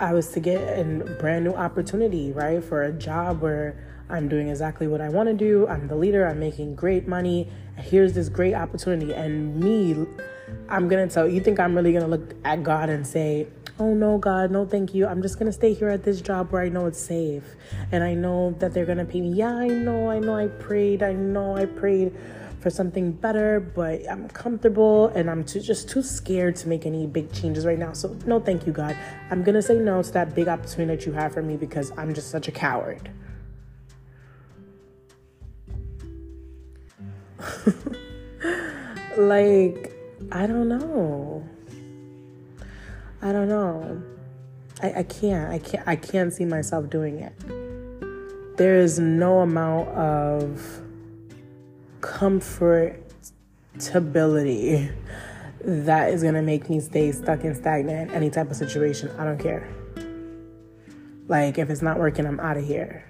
I 0.00 0.12
was 0.12 0.28
to 0.32 0.40
get 0.40 0.56
a 0.78 0.84
brand 1.20 1.44
new 1.44 1.52
opportunity, 1.52 2.32
right, 2.32 2.62
for 2.62 2.82
a 2.84 2.92
job 2.92 3.42
where 3.42 3.76
I'm 4.08 4.28
doing 4.28 4.48
exactly 4.48 4.88
what 4.88 5.00
I 5.00 5.08
want 5.08 5.28
to 5.28 5.34
do. 5.34 5.68
I'm 5.68 5.86
the 5.88 5.94
leader. 5.94 6.26
I'm 6.26 6.40
making 6.40 6.74
great 6.74 7.06
money. 7.06 7.48
Here's 7.76 8.12
this 8.12 8.28
great 8.28 8.54
opportunity. 8.54 9.12
And 9.12 9.60
me, 9.60 10.06
I'm 10.68 10.88
going 10.88 11.06
to 11.06 11.12
tell 11.12 11.28
you, 11.28 11.40
think 11.40 11.60
I'm 11.60 11.74
really 11.74 11.92
going 11.92 12.04
to 12.04 12.10
look 12.10 12.34
at 12.44 12.62
God 12.62 12.88
and 12.88 13.06
say, 13.06 13.46
oh 13.78 13.94
no, 13.94 14.18
God, 14.18 14.50
no, 14.50 14.66
thank 14.66 14.94
you. 14.94 15.06
I'm 15.06 15.22
just 15.22 15.38
going 15.38 15.46
to 15.46 15.52
stay 15.52 15.74
here 15.74 15.88
at 15.88 16.02
this 16.02 16.20
job 16.20 16.50
where 16.50 16.62
I 16.62 16.68
know 16.68 16.86
it's 16.86 16.98
safe. 16.98 17.44
And 17.92 18.02
I 18.02 18.14
know 18.14 18.52
that 18.58 18.74
they're 18.74 18.86
going 18.86 18.98
to 18.98 19.04
pay 19.04 19.20
me. 19.20 19.32
Yeah, 19.32 19.54
I 19.54 19.68
know. 19.68 20.10
I 20.10 20.18
know 20.18 20.34
I 20.34 20.48
prayed. 20.48 21.02
I 21.02 21.12
know 21.12 21.56
I 21.56 21.66
prayed 21.66 22.12
for 22.60 22.70
something 22.70 23.12
better, 23.12 23.58
but 23.58 24.08
I'm 24.08 24.28
comfortable 24.28 25.08
and 25.08 25.30
I'm 25.30 25.44
too, 25.44 25.60
just 25.60 25.88
too 25.88 26.02
scared 26.02 26.56
to 26.56 26.68
make 26.68 26.84
any 26.84 27.06
big 27.06 27.32
changes 27.32 27.64
right 27.64 27.78
now. 27.78 27.94
So, 27.94 28.16
no, 28.26 28.38
thank 28.38 28.66
you, 28.66 28.72
God. 28.72 28.96
I'm 29.30 29.42
gonna 29.42 29.62
say 29.62 29.78
no 29.78 30.02
to 30.02 30.12
that 30.12 30.34
big 30.34 30.48
opportunity 30.48 30.96
that 30.96 31.06
you 31.06 31.12
have 31.12 31.32
for 31.32 31.42
me 31.42 31.56
because 31.56 31.90
I'm 31.96 32.12
just 32.14 32.30
such 32.30 32.48
a 32.48 32.52
coward. 32.52 33.10
like, 39.16 39.92
I 40.30 40.46
don't 40.46 40.68
know. 40.68 41.48
I 43.22 43.32
don't 43.32 43.48
know. 43.48 44.02
I, 44.82 44.92
I 44.98 45.02
can't. 45.02 45.50
I 45.50 45.58
can't. 45.58 45.88
I 45.88 45.96
can't 45.96 46.32
see 46.32 46.44
myself 46.44 46.90
doing 46.90 47.18
it. 47.18 47.32
There 48.56 48.78
is 48.78 48.98
no 48.98 49.40
amount 49.40 49.88
of 49.88 50.82
comfortability 52.00 54.92
that 55.62 56.12
is 56.12 56.22
gonna 56.22 56.42
make 56.42 56.70
me 56.70 56.80
stay 56.80 57.12
stuck 57.12 57.44
and 57.44 57.56
stagnant 57.56 58.10
in 58.10 58.16
any 58.16 58.30
type 58.30 58.50
of 58.50 58.56
situation. 58.56 59.10
I 59.18 59.24
don't 59.24 59.38
care. 59.38 59.68
Like 61.28 61.58
if 61.58 61.68
it's 61.70 61.82
not 61.82 61.98
working, 61.98 62.26
I'm 62.26 62.40
out 62.40 62.56
of 62.56 62.64
here 62.64 63.04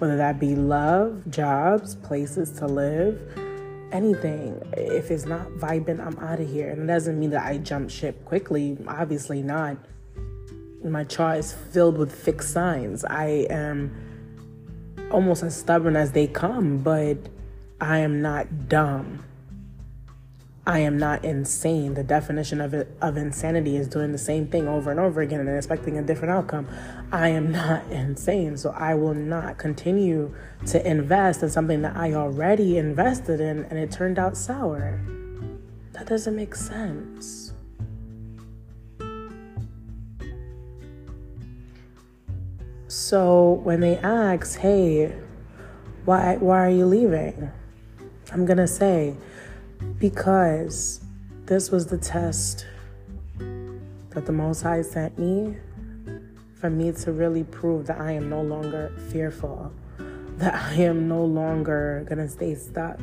whether 0.00 0.16
that 0.16 0.38
be 0.38 0.54
love, 0.54 1.22
jobs, 1.28 1.96
places 1.96 2.52
to 2.52 2.66
live, 2.66 3.20
anything. 3.92 4.60
If 4.76 5.10
it's 5.10 5.26
not 5.26 5.48
vibing, 5.52 6.04
I'm 6.04 6.18
out 6.18 6.40
of 6.40 6.48
here. 6.48 6.70
And 6.70 6.82
it 6.82 6.86
doesn't 6.86 7.18
mean 7.18 7.30
that 7.30 7.44
I 7.44 7.58
jump 7.58 7.90
ship 7.90 8.24
quickly, 8.24 8.78
obviously 8.86 9.42
not. 9.42 9.76
My 10.84 11.04
chart 11.04 11.38
is 11.38 11.52
filled 11.52 11.98
with 11.98 12.14
fixed 12.14 12.52
signs. 12.52 13.04
I 13.04 13.46
am 13.50 13.92
almost 15.10 15.42
as 15.42 15.56
stubborn 15.56 15.96
as 15.96 16.12
they 16.12 16.26
come, 16.26 16.78
but 16.78 17.16
I 17.80 17.98
am 17.98 18.20
not 18.20 18.68
dumb. 18.68 19.24
I 20.66 20.80
am 20.80 20.98
not 20.98 21.24
insane. 21.24 21.94
The 21.94 22.02
definition 22.02 22.60
of 22.60 22.74
it, 22.74 22.94
of 23.00 23.16
insanity 23.16 23.76
is 23.76 23.88
doing 23.88 24.12
the 24.12 24.18
same 24.18 24.48
thing 24.48 24.68
over 24.68 24.90
and 24.90 24.98
over 25.00 25.22
again 25.22 25.40
and 25.40 25.48
expecting 25.48 25.96
a 25.96 26.02
different 26.02 26.32
outcome. 26.32 26.68
I 27.12 27.28
am 27.28 27.52
not 27.52 27.84
insane, 27.90 28.56
so 28.56 28.70
I 28.76 28.94
will 28.94 29.14
not 29.14 29.58
continue 29.58 30.34
to 30.66 30.86
invest 30.86 31.42
in 31.42 31.50
something 31.50 31.82
that 31.82 31.96
I 31.96 32.12
already 32.14 32.76
invested 32.76 33.40
in 33.40 33.64
and 33.66 33.78
it 33.78 33.92
turned 33.92 34.18
out 34.18 34.36
sour. 34.36 35.00
That 35.92 36.06
doesn't 36.06 36.34
make 36.36 36.54
sense. 36.54 37.52
So 42.88 43.60
when 43.62 43.80
they 43.80 43.96
ask, 43.98 44.58
"Hey, 44.58 45.14
why 46.04 46.36
why 46.36 46.66
are 46.66 46.70
you 46.70 46.84
leaving?" 46.84 47.50
I'm 48.32 48.44
going 48.44 48.58
to 48.58 48.66
say 48.66 49.16
because 49.98 51.00
this 51.46 51.70
was 51.70 51.86
the 51.86 51.98
test 51.98 52.66
that 53.38 54.26
the 54.26 54.32
Most 54.32 54.62
High 54.62 54.82
sent 54.82 55.18
me 55.18 55.56
for 56.54 56.68
me 56.68 56.92
to 56.92 57.12
really 57.12 57.44
prove 57.44 57.86
that 57.86 58.00
I 58.00 58.12
am 58.12 58.28
no 58.28 58.42
longer 58.42 58.92
fearful, 59.10 59.72
that 60.36 60.54
I 60.54 60.74
am 60.74 61.08
no 61.08 61.24
longer 61.24 62.04
gonna 62.08 62.28
stay 62.28 62.54
stuck, 62.54 62.98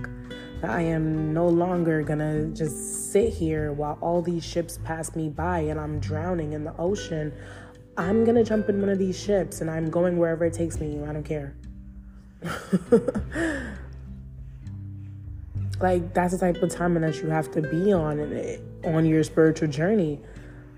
that 0.61 0.69
I 0.69 0.81
am 0.81 1.33
no 1.33 1.47
longer 1.47 2.03
gonna 2.03 2.47
just 2.47 3.11
sit 3.11 3.33
here 3.33 3.71
while 3.71 3.97
all 4.01 4.21
these 4.21 4.43
ships 4.43 4.77
pass 4.83 5.15
me 5.15 5.29
by 5.29 5.59
and 5.59 5.79
I'm 5.79 5.99
drowning 5.99 6.53
in 6.53 6.65
the 6.65 6.75
ocean. 6.77 7.33
I'm 7.97 8.25
gonna 8.25 8.43
jump 8.43 8.67
in 8.67 8.81
one 8.81 8.89
of 8.89 8.99
these 8.99 9.17
ships 9.17 9.61
and 9.61 9.71
I'm 9.71 9.89
going 9.89 10.17
wherever 10.17 10.43
it 10.45 10.53
takes 10.53 10.79
me. 10.79 11.01
I 11.03 11.13
don't 11.13 11.23
care. 11.23 11.55
like 15.81 16.13
that's 16.13 16.33
the 16.33 16.39
type 16.39 16.61
of 16.61 16.69
time 16.69 16.93
that 16.93 17.21
you 17.21 17.29
have 17.29 17.51
to 17.51 17.61
be 17.61 17.93
on 17.93 18.19
on 18.83 19.05
your 19.05 19.23
spiritual 19.23 19.67
journey. 19.67 20.19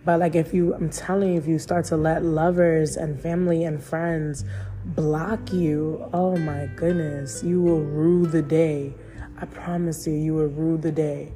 But 0.06 0.20
like 0.20 0.36
if 0.36 0.54
you 0.54 0.74
i'm 0.74 0.90
telling 0.90 1.34
you 1.34 1.40
if 1.40 1.48
you 1.48 1.60
start 1.60 1.86
to 1.86 1.98
let 1.98 2.24
lovers 2.24 2.96
and 2.96 3.20
family 3.20 3.66
and 3.66 3.84
friends 3.84 4.46
block 4.86 5.52
you 5.52 6.10
oh 6.14 6.38
my 6.38 6.70
goodness 6.78 7.44
you 7.44 7.62
will 7.62 7.82
rue 7.82 8.26
the 8.26 8.42
day. 8.42 8.94
I 9.40 9.46
promise 9.46 10.08
you 10.08 10.14
you 10.14 10.34
will 10.34 10.48
rue 10.48 10.78
the 10.78 10.92
day. 10.92 11.34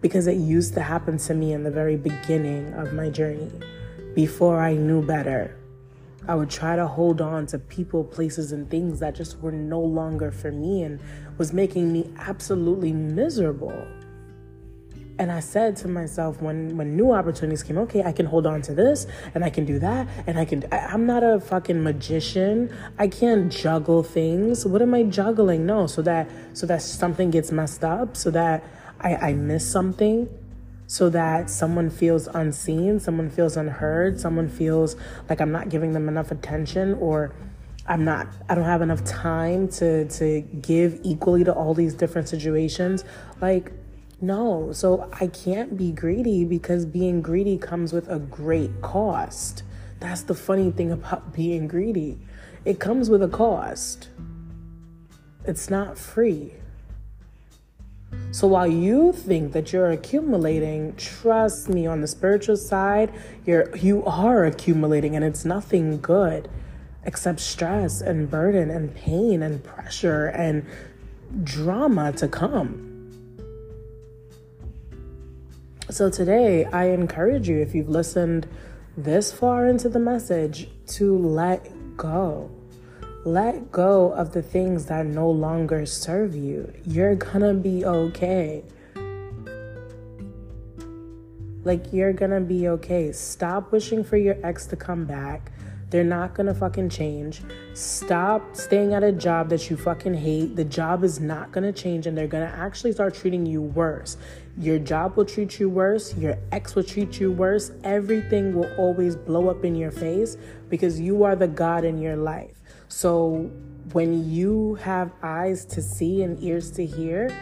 Because 0.00 0.26
it 0.26 0.36
used 0.36 0.74
to 0.74 0.82
happen 0.82 1.18
to 1.18 1.34
me 1.34 1.52
in 1.52 1.62
the 1.62 1.70
very 1.70 1.96
beginning 1.96 2.72
of 2.74 2.92
my 2.92 3.10
journey 3.10 3.50
before 4.14 4.60
i 4.60 4.74
knew 4.74 5.02
better 5.02 5.56
I 6.30 6.34
would 6.34 6.48
try 6.48 6.76
to 6.76 6.86
hold 6.86 7.20
on 7.20 7.46
to 7.46 7.58
people, 7.58 8.04
places, 8.04 8.52
and 8.52 8.70
things 8.70 9.00
that 9.00 9.16
just 9.16 9.40
were 9.40 9.50
no 9.50 9.80
longer 9.80 10.30
for 10.30 10.52
me 10.52 10.84
and 10.84 11.00
was 11.38 11.52
making 11.52 11.92
me 11.92 12.08
absolutely 12.18 12.92
miserable. 12.92 13.84
And 15.18 15.32
I 15.32 15.40
said 15.40 15.74
to 15.78 15.88
myself 15.88 16.40
when 16.40 16.76
when 16.76 16.96
new 16.96 17.10
opportunities 17.10 17.64
came, 17.64 17.78
okay, 17.78 18.04
I 18.04 18.12
can 18.12 18.26
hold 18.26 18.46
on 18.46 18.62
to 18.62 18.74
this 18.76 19.08
and 19.34 19.44
I 19.44 19.50
can 19.50 19.64
do 19.64 19.80
that 19.80 20.06
and 20.28 20.38
I 20.38 20.44
can 20.44 20.62
I, 20.70 20.78
I'm 20.92 21.04
not 21.04 21.24
a 21.24 21.40
fucking 21.40 21.82
magician. 21.82 22.72
I 22.96 23.08
can't 23.08 23.50
juggle 23.50 24.04
things. 24.04 24.64
What 24.64 24.82
am 24.82 24.94
I 24.94 25.02
juggling? 25.02 25.66
No, 25.66 25.88
so 25.88 26.00
that 26.02 26.30
so 26.52 26.64
that 26.66 26.80
something 26.80 27.32
gets 27.32 27.50
messed 27.50 27.82
up, 27.82 28.16
so 28.16 28.30
that 28.30 28.62
I, 29.00 29.16
I 29.16 29.32
miss 29.34 29.68
something 29.68 30.28
so 30.90 31.08
that 31.08 31.48
someone 31.48 31.88
feels 31.88 32.26
unseen, 32.26 32.98
someone 32.98 33.30
feels 33.30 33.56
unheard, 33.56 34.18
someone 34.18 34.48
feels 34.48 34.96
like 35.28 35.40
I'm 35.40 35.52
not 35.52 35.68
giving 35.68 35.92
them 35.92 36.08
enough 36.08 36.32
attention 36.32 36.94
or 36.94 37.32
I'm 37.86 38.04
not 38.04 38.26
I 38.48 38.56
don't 38.56 38.64
have 38.64 38.82
enough 38.82 39.04
time 39.04 39.68
to 39.78 40.08
to 40.08 40.40
give 40.40 40.98
equally 41.04 41.44
to 41.44 41.54
all 41.54 41.74
these 41.74 41.94
different 41.94 42.28
situations. 42.28 43.04
Like 43.40 43.70
no, 44.20 44.72
so 44.72 45.08
I 45.12 45.28
can't 45.28 45.76
be 45.76 45.92
greedy 45.92 46.44
because 46.44 46.86
being 46.86 47.22
greedy 47.22 47.56
comes 47.56 47.92
with 47.92 48.08
a 48.08 48.18
great 48.18 48.82
cost. 48.82 49.62
That's 50.00 50.22
the 50.22 50.34
funny 50.34 50.72
thing 50.72 50.90
about 50.90 51.32
being 51.36 51.68
greedy. 51.68 52.18
It 52.64 52.80
comes 52.80 53.08
with 53.08 53.22
a 53.22 53.28
cost. 53.28 54.08
It's 55.44 55.70
not 55.70 55.96
free. 55.96 56.54
So 58.32 58.46
while 58.46 58.66
you 58.66 59.12
think 59.12 59.52
that 59.52 59.72
you're 59.72 59.90
accumulating, 59.90 60.94
trust 60.94 61.68
me 61.68 61.86
on 61.86 62.00
the 62.00 62.06
spiritual 62.06 62.56
side, 62.56 63.12
you're 63.44 63.74
you 63.76 64.04
are 64.04 64.44
accumulating 64.44 65.16
and 65.16 65.24
it's 65.24 65.44
nothing 65.44 66.00
good 66.00 66.48
except 67.04 67.40
stress 67.40 68.00
and 68.00 68.30
burden 68.30 68.70
and 68.70 68.94
pain 68.94 69.42
and 69.42 69.64
pressure 69.64 70.26
and 70.26 70.64
drama 71.42 72.12
to 72.12 72.28
come. 72.28 72.86
So 75.90 76.08
today, 76.08 76.66
I 76.66 76.90
encourage 76.90 77.48
you 77.48 77.58
if 77.58 77.74
you've 77.74 77.88
listened 77.88 78.46
this 78.96 79.32
far 79.32 79.66
into 79.66 79.88
the 79.88 79.98
message 79.98 80.68
to 80.88 81.18
let 81.18 81.68
go. 81.96 82.59
Let 83.26 83.70
go 83.70 84.12
of 84.12 84.32
the 84.32 84.40
things 84.40 84.86
that 84.86 85.04
no 85.04 85.30
longer 85.30 85.84
serve 85.84 86.34
you. 86.34 86.72
You're 86.86 87.16
gonna 87.16 87.52
be 87.52 87.84
okay. 87.84 88.64
Like, 91.62 91.92
you're 91.92 92.14
gonna 92.14 92.40
be 92.40 92.68
okay. 92.68 93.12
Stop 93.12 93.72
wishing 93.72 94.02
for 94.04 94.16
your 94.16 94.38
ex 94.42 94.64
to 94.68 94.76
come 94.76 95.04
back. 95.04 95.52
They're 95.90 96.02
not 96.02 96.32
gonna 96.32 96.54
fucking 96.54 96.88
change. 96.88 97.42
Stop 97.74 98.56
staying 98.56 98.94
at 98.94 99.02
a 99.02 99.12
job 99.12 99.50
that 99.50 99.68
you 99.68 99.76
fucking 99.76 100.14
hate. 100.14 100.56
The 100.56 100.64
job 100.64 101.04
is 101.04 101.20
not 101.20 101.52
gonna 101.52 101.72
change 101.72 102.06
and 102.06 102.16
they're 102.16 102.26
gonna 102.26 102.54
actually 102.56 102.92
start 102.92 103.12
treating 103.12 103.44
you 103.44 103.60
worse. 103.60 104.16
Your 104.56 104.78
job 104.78 105.18
will 105.18 105.26
treat 105.26 105.60
you 105.60 105.68
worse. 105.68 106.16
Your 106.16 106.38
ex 106.52 106.74
will 106.74 106.84
treat 106.84 107.20
you 107.20 107.32
worse. 107.32 107.70
Everything 107.84 108.54
will 108.54 108.72
always 108.78 109.14
blow 109.14 109.50
up 109.50 109.62
in 109.62 109.74
your 109.74 109.90
face 109.90 110.38
because 110.70 110.98
you 110.98 111.22
are 111.24 111.36
the 111.36 111.48
God 111.48 111.84
in 111.84 111.98
your 111.98 112.16
life. 112.16 112.59
So 112.90 113.50
when 113.92 114.28
you 114.28 114.74
have 114.82 115.12
eyes 115.22 115.64
to 115.66 115.80
see 115.80 116.22
and 116.22 116.42
ears 116.42 116.70
to 116.72 116.84
hear 116.84 117.34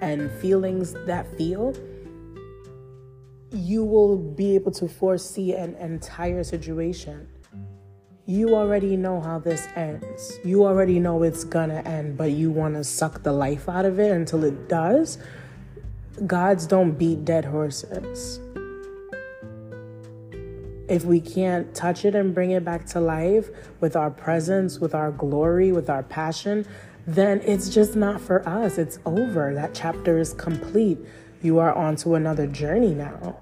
and 0.00 0.30
feelings 0.40 0.94
that 1.06 1.26
feel, 1.36 1.74
you 3.52 3.84
will 3.84 4.16
be 4.16 4.54
able 4.54 4.72
to 4.72 4.88
foresee 4.88 5.52
an 5.52 5.74
entire 5.76 6.42
situation. 6.42 7.28
You 8.26 8.56
already 8.56 8.96
know 8.96 9.20
how 9.20 9.38
this 9.38 9.68
ends. 9.76 10.38
You 10.42 10.64
already 10.64 10.98
know 10.98 11.22
it's 11.22 11.44
gonna 11.44 11.82
end, 11.84 12.16
but 12.16 12.32
you 12.32 12.50
wanna 12.50 12.82
suck 12.82 13.22
the 13.22 13.32
life 13.32 13.68
out 13.68 13.84
of 13.84 14.00
it 14.00 14.10
until 14.10 14.42
it 14.42 14.68
does. 14.68 15.18
Gods 16.26 16.66
don't 16.66 16.92
beat 16.92 17.26
dead 17.26 17.44
horses. 17.44 18.40
If 20.88 21.04
we 21.04 21.20
can't 21.20 21.74
touch 21.74 22.04
it 22.04 22.14
and 22.14 22.34
bring 22.34 22.50
it 22.50 22.64
back 22.64 22.84
to 22.86 23.00
life 23.00 23.48
with 23.80 23.96
our 23.96 24.10
presence, 24.10 24.78
with 24.78 24.94
our 24.94 25.10
glory, 25.10 25.72
with 25.72 25.88
our 25.88 26.02
passion, 26.02 26.66
then 27.06 27.40
it's 27.44 27.68
just 27.68 27.96
not 27.96 28.20
for 28.20 28.46
us. 28.48 28.78
It's 28.78 28.98
over. 29.06 29.54
That 29.54 29.74
chapter 29.74 30.18
is 30.18 30.34
complete. 30.34 30.98
You 31.42 31.58
are 31.58 31.74
on 31.74 31.96
to 31.96 32.14
another 32.14 32.46
journey 32.46 32.94
now. 32.94 33.40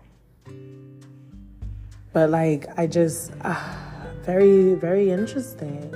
But 2.12 2.30
like, 2.30 2.66
I 2.76 2.86
just, 2.86 3.32
uh, 3.40 3.74
very, 4.22 4.74
very 4.74 5.10
interesting. 5.10 5.94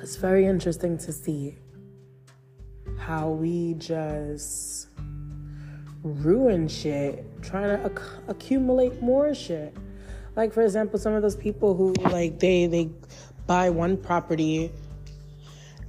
It's 0.00 0.16
very 0.16 0.46
interesting 0.46 0.98
to 0.98 1.12
see 1.12 1.56
how 2.96 3.30
we 3.30 3.74
just 3.74 4.87
ruin 6.08 6.68
shit 6.68 7.24
trying 7.42 7.68
to 7.68 7.84
acc- 7.84 8.22
accumulate 8.28 9.00
more 9.02 9.34
shit. 9.34 9.76
Like 10.36 10.52
for 10.52 10.62
example, 10.62 10.98
some 10.98 11.14
of 11.14 11.22
those 11.22 11.36
people 11.36 11.74
who 11.74 11.92
like 12.10 12.38
they 12.38 12.66
they 12.66 12.90
buy 13.46 13.70
one 13.70 13.96
property 13.96 14.70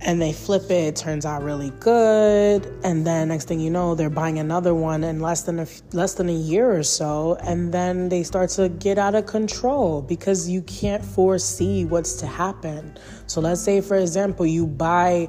and 0.01 0.21
they 0.21 0.31
flip 0.31 0.63
it, 0.63 0.71
it 0.71 0.95
turns 0.95 1.25
out 1.25 1.43
really 1.43 1.71
good 1.79 2.65
and 2.83 3.05
then 3.05 3.27
next 3.27 3.47
thing 3.47 3.59
you 3.59 3.69
know 3.69 3.95
they're 3.95 4.09
buying 4.09 4.39
another 4.39 4.73
one 4.73 5.03
in 5.03 5.19
less 5.19 5.43
than 5.43 5.59
a 5.59 5.67
less 5.91 6.13
than 6.13 6.29
a 6.29 6.33
year 6.33 6.71
or 6.71 6.83
so 6.83 7.37
and 7.43 7.73
then 7.73 8.07
they 8.07 8.23
start 8.23 8.49
to 8.49 8.69
get 8.69 8.97
out 8.97 9.13
of 9.13 9.25
control 9.25 10.01
because 10.01 10.47
you 10.47 10.61
can't 10.63 11.03
foresee 11.03 11.83
what's 11.83 12.13
to 12.13 12.25
happen 12.25 12.97
so 13.27 13.41
let's 13.41 13.61
say 13.61 13.81
for 13.81 13.97
example 13.97 14.45
you 14.45 14.65
buy 14.65 15.27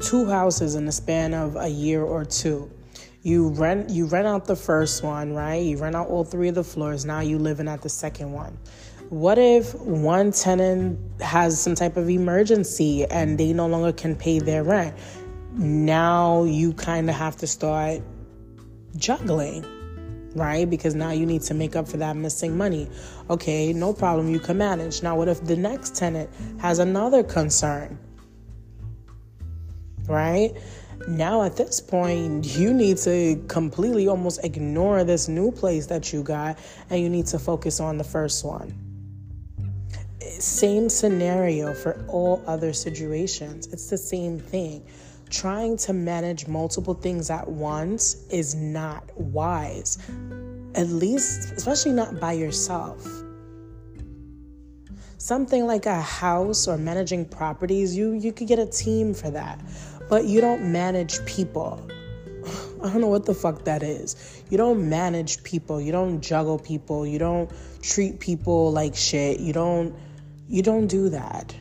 two 0.00 0.26
houses 0.26 0.74
in 0.74 0.84
the 0.84 0.92
span 0.92 1.32
of 1.32 1.56
a 1.56 1.68
year 1.68 2.02
or 2.02 2.24
two 2.24 2.68
you 3.22 3.48
rent 3.48 3.90
you 3.90 4.06
rent 4.06 4.26
out 4.26 4.46
the 4.46 4.56
first 4.56 5.02
one 5.02 5.32
right 5.32 5.64
you 5.64 5.76
rent 5.76 5.96
out 5.96 6.08
all 6.08 6.24
three 6.24 6.48
of 6.48 6.54
the 6.54 6.64
floors 6.64 7.04
now 7.04 7.20
you 7.20 7.38
living 7.38 7.68
at 7.68 7.82
the 7.82 7.88
second 7.88 8.32
one 8.32 8.56
what 9.10 9.38
if 9.38 9.74
one 9.74 10.32
tenant 10.32 10.98
has 11.22 11.58
some 11.58 11.74
type 11.74 11.96
of 11.96 12.10
emergency 12.10 13.06
and 13.06 13.38
they 13.38 13.54
no 13.54 13.66
longer 13.66 13.92
can 13.92 14.14
pay 14.14 14.38
their 14.38 14.62
rent? 14.62 14.94
Now 15.54 16.44
you 16.44 16.74
kind 16.74 17.08
of 17.08 17.16
have 17.16 17.34
to 17.38 17.46
start 17.46 18.02
juggling, 18.96 19.64
right? 20.34 20.68
Because 20.68 20.94
now 20.94 21.10
you 21.10 21.24
need 21.24 21.40
to 21.42 21.54
make 21.54 21.74
up 21.74 21.88
for 21.88 21.96
that 21.96 22.16
missing 22.16 22.54
money. 22.58 22.90
Okay, 23.30 23.72
no 23.72 23.94
problem, 23.94 24.28
you 24.28 24.40
can 24.40 24.58
manage. 24.58 25.02
Now, 25.02 25.16
what 25.16 25.28
if 25.28 25.42
the 25.42 25.56
next 25.56 25.96
tenant 25.96 26.28
has 26.60 26.78
another 26.78 27.22
concern, 27.22 27.98
right? 30.06 30.54
Now, 31.06 31.42
at 31.42 31.56
this 31.56 31.80
point, 31.80 32.44
you 32.56 32.74
need 32.74 32.96
to 32.98 33.42
completely 33.48 34.08
almost 34.08 34.44
ignore 34.44 35.04
this 35.04 35.28
new 35.28 35.52
place 35.52 35.86
that 35.86 36.12
you 36.12 36.22
got 36.22 36.58
and 36.90 37.00
you 37.00 37.08
need 37.08 37.26
to 37.26 37.38
focus 37.38 37.80
on 37.80 37.98
the 37.98 38.04
first 38.04 38.44
one 38.44 38.74
same 40.40 40.88
scenario 40.88 41.74
for 41.74 42.04
all 42.08 42.42
other 42.46 42.72
situations. 42.72 43.66
It's 43.68 43.90
the 43.90 43.98
same 43.98 44.38
thing. 44.38 44.84
Trying 45.30 45.76
to 45.78 45.92
manage 45.92 46.46
multiple 46.46 46.94
things 46.94 47.30
at 47.30 47.46
once 47.46 48.26
is 48.30 48.54
not 48.54 49.04
wise, 49.16 49.98
at 50.74 50.88
least, 50.88 51.52
especially 51.52 51.92
not 51.92 52.18
by 52.18 52.32
yourself. 52.32 53.06
Something 55.18 55.66
like 55.66 55.86
a 55.86 56.00
house 56.00 56.66
or 56.68 56.78
managing 56.78 57.26
properties, 57.26 57.94
you, 57.94 58.12
you 58.12 58.32
could 58.32 58.46
get 58.46 58.58
a 58.58 58.66
team 58.66 59.12
for 59.12 59.30
that, 59.30 59.60
but 60.08 60.24
you 60.24 60.40
don't 60.40 60.72
manage 60.72 61.24
people. 61.26 61.86
I 62.82 62.90
don't 62.90 63.00
know 63.00 63.08
what 63.08 63.26
the 63.26 63.34
fuck 63.34 63.64
that 63.64 63.82
is. 63.82 64.42
You 64.50 64.56
don't 64.56 64.88
manage 64.88 65.42
people. 65.42 65.80
You 65.80 65.92
don't 65.92 66.20
juggle 66.20 66.58
people. 66.58 67.06
You 67.06 67.18
don't 67.18 67.50
treat 67.82 68.20
people 68.20 68.72
like 68.72 68.94
shit. 68.94 69.40
You 69.40 69.52
don't 69.52 69.94
you 70.48 70.62
don't 70.62 70.86
do 70.86 71.10
that. 71.10 71.54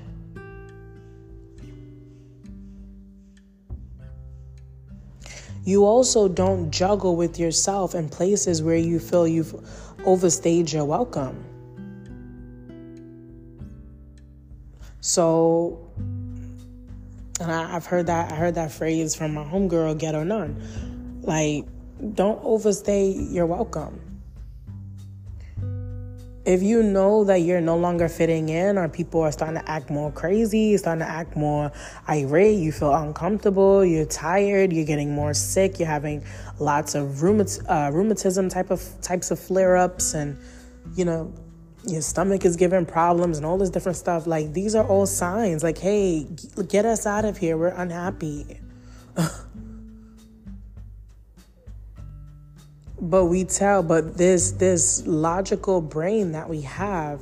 You 5.65 5.83
also 5.83 6.29
don't 6.29 6.71
juggle 6.71 7.17
with 7.17 7.38
yourself 7.38 7.93
in 7.93 8.07
places 8.07 8.63
where 8.63 8.77
you 8.77 8.99
feel 8.99 9.27
you've 9.27 9.53
overstayed 10.05 10.71
your 10.71 10.86
welcome. 10.86 11.43
So, 15.01 15.87
and 17.39 17.52
I, 17.52 17.71
have 17.71 17.86
heard 17.86 18.08
that 18.08 18.32
I 18.32 18.36
heard 18.36 18.56
that 18.56 18.71
phrase 18.71 19.15
from 19.15 19.34
my 19.34 19.43
homegirl 19.43 19.97
Ghetto 19.97 20.23
Nun. 20.23 21.21
Like, 21.21 21.65
don't 22.15 22.43
overstay 22.43 23.12
your 23.12 23.45
welcome 23.45 24.08
if 26.47 26.63
you 26.63 26.82
know 26.82 27.26
that 27.26 27.41
you're 27.41 27.60
no 27.60 27.76
longer 27.76 28.08
fitting 28.08 28.47
in 28.47 28.78
or 28.78 28.88
people 28.88 29.19
are 29.19 29.34
starting 29.34 29.60
to 29.62 29.69
act 29.69 29.89
more 29.89 30.10
crazy, 30.13 30.78
starting 30.78 31.06
to 31.06 31.12
act 31.12 31.36
more 31.36 31.69
irate, 32.08 32.58
you 32.58 32.71
feel 32.71 32.95
uncomfortable, 32.95 33.84
you're 33.84 34.06
tired, 34.06 34.71
you're 34.71 34.86
getting 34.86 35.13
more 35.13 35.34
sick, 35.34 35.78
you're 35.78 35.89
having 35.89 36.23
lots 36.60 36.95
of 36.95 37.21
rheumat- 37.21 37.62
uh, 37.67 37.91
rheumatism 37.91 38.47
type 38.47 38.71
of 38.71 38.82
types 39.02 39.30
of 39.30 39.38
flare-ups 39.38 40.13
and 40.13 40.39
you 40.95 41.04
know 41.04 41.34
your 41.88 42.02
stomach 42.02 42.45
is 42.45 42.56
giving 42.56 42.86
problems 42.86 43.38
and 43.38 43.45
all 43.45 43.58
this 43.58 43.69
different 43.69 43.97
stuff. 43.97 44.28
Like 44.28 44.54
these 44.54 44.76
are 44.76 44.86
all 44.86 45.06
signs. 45.06 45.63
Like 45.63 45.78
hey 45.78 46.28
get 46.67 46.86
us 46.86 47.06
out 47.06 47.26
of 47.26 47.38
here. 47.38 47.58
We're 47.58 47.69
unhappy. 47.69 48.60
But 53.00 53.26
we 53.26 53.43
tell 53.43 53.84
but 53.84 54.17
this 54.17 54.52
this 54.52 55.06
logical 55.06 55.82
brain 55.82 56.32
that 56.32 56.50
we 56.50 56.62
have 56.62 57.21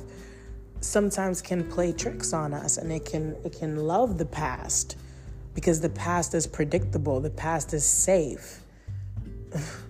sometimes 0.80 1.42
can 1.42 1.68
play 1.70 1.92
tricks 1.92 2.32
on 2.32 2.54
us 2.54 2.78
and 2.78 2.90
it 2.90 3.04
can 3.04 3.36
it 3.44 3.58
can 3.58 3.76
love 3.76 4.16
the 4.16 4.24
past 4.24 4.96
because 5.54 5.80
the 5.82 5.90
past 5.90 6.34
is 6.34 6.46
predictable. 6.46 7.20
The 7.20 7.30
past 7.30 7.74
is 7.74 7.84
safe 7.84 8.62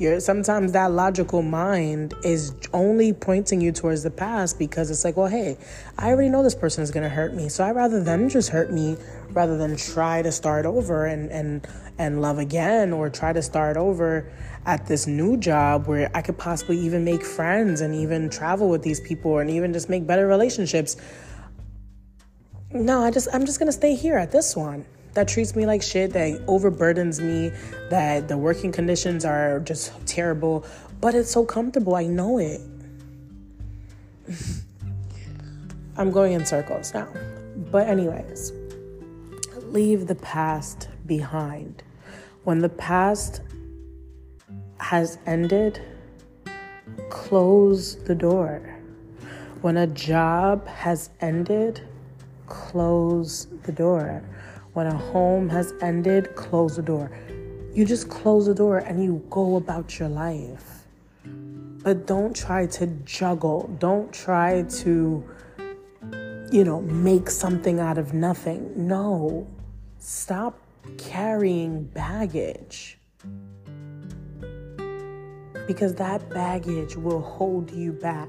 You're, 0.00 0.18
sometimes 0.18 0.72
that 0.72 0.92
logical 0.92 1.42
mind 1.42 2.14
is 2.24 2.54
only 2.72 3.12
pointing 3.12 3.60
you 3.60 3.70
towards 3.70 4.02
the 4.02 4.10
past 4.10 4.58
because 4.58 4.90
it's 4.90 5.04
like, 5.04 5.18
well, 5.18 5.26
hey, 5.26 5.58
I 5.98 6.08
already 6.08 6.30
know 6.30 6.42
this 6.42 6.54
person 6.54 6.82
is 6.82 6.90
going 6.90 7.02
to 7.02 7.10
hurt 7.10 7.34
me. 7.34 7.50
So 7.50 7.62
I'd 7.62 7.76
rather 7.76 8.02
them 8.02 8.30
just 8.30 8.48
hurt 8.48 8.72
me 8.72 8.96
rather 9.32 9.58
than 9.58 9.76
try 9.76 10.22
to 10.22 10.32
start 10.32 10.64
over 10.64 11.04
and, 11.04 11.30
and, 11.30 11.68
and 11.98 12.22
love 12.22 12.38
again 12.38 12.94
or 12.94 13.10
try 13.10 13.34
to 13.34 13.42
start 13.42 13.76
over 13.76 14.32
at 14.64 14.86
this 14.86 15.06
new 15.06 15.36
job 15.36 15.86
where 15.86 16.10
I 16.14 16.22
could 16.22 16.38
possibly 16.38 16.78
even 16.78 17.04
make 17.04 17.22
friends 17.22 17.82
and 17.82 17.94
even 17.94 18.30
travel 18.30 18.70
with 18.70 18.82
these 18.82 19.00
people 19.00 19.36
and 19.36 19.50
even 19.50 19.74
just 19.74 19.90
make 19.90 20.06
better 20.06 20.26
relationships. 20.26 20.96
No, 22.72 23.02
I 23.02 23.10
just 23.10 23.28
I'm 23.34 23.44
just 23.44 23.58
going 23.58 23.68
to 23.68 23.76
stay 23.76 23.94
here 23.94 24.16
at 24.16 24.32
this 24.32 24.56
one 24.56 24.86
that 25.14 25.28
treats 25.28 25.56
me 25.56 25.66
like 25.66 25.82
shit, 25.82 26.12
that 26.12 26.44
overburdens 26.46 27.20
me, 27.20 27.52
that 27.90 28.28
the 28.28 28.36
working 28.36 28.72
conditions 28.72 29.24
are 29.24 29.60
just 29.60 29.92
terrible, 30.06 30.64
but 31.00 31.14
it's 31.14 31.30
so 31.30 31.44
comfortable. 31.44 31.94
I 31.96 32.06
know 32.06 32.38
it. 32.38 32.60
I'm 35.96 36.10
going 36.10 36.32
in 36.32 36.46
circles 36.46 36.94
now. 36.94 37.08
But, 37.70 37.88
anyways, 37.88 38.52
leave 39.64 40.06
the 40.06 40.14
past 40.14 40.88
behind. 41.06 41.82
When 42.44 42.60
the 42.60 42.68
past 42.68 43.42
has 44.78 45.18
ended, 45.26 45.82
close 47.10 48.02
the 48.04 48.14
door. 48.14 48.76
When 49.60 49.76
a 49.76 49.86
job 49.86 50.66
has 50.66 51.10
ended, 51.20 51.82
close 52.46 53.46
the 53.64 53.72
door. 53.72 54.22
When 54.72 54.86
a 54.86 54.96
home 54.96 55.48
has 55.48 55.74
ended, 55.80 56.36
close 56.36 56.76
the 56.76 56.82
door. 56.82 57.10
You 57.74 57.84
just 57.84 58.08
close 58.08 58.46
the 58.46 58.54
door 58.54 58.78
and 58.78 59.02
you 59.02 59.24
go 59.28 59.56
about 59.56 59.98
your 59.98 60.08
life. 60.08 60.86
But 61.82 62.06
don't 62.06 62.36
try 62.36 62.66
to 62.66 62.86
juggle. 63.04 63.74
Don't 63.78 64.12
try 64.12 64.62
to, 64.62 65.24
you 66.52 66.64
know, 66.64 66.82
make 66.82 67.30
something 67.30 67.80
out 67.80 67.98
of 67.98 68.14
nothing. 68.14 68.72
No. 68.76 69.46
Stop 69.98 70.58
carrying 70.98 71.84
baggage. 71.84 72.98
Because 75.66 75.94
that 75.94 76.28
baggage 76.30 76.96
will 76.96 77.22
hold 77.22 77.70
you 77.72 77.92
back 77.92 78.28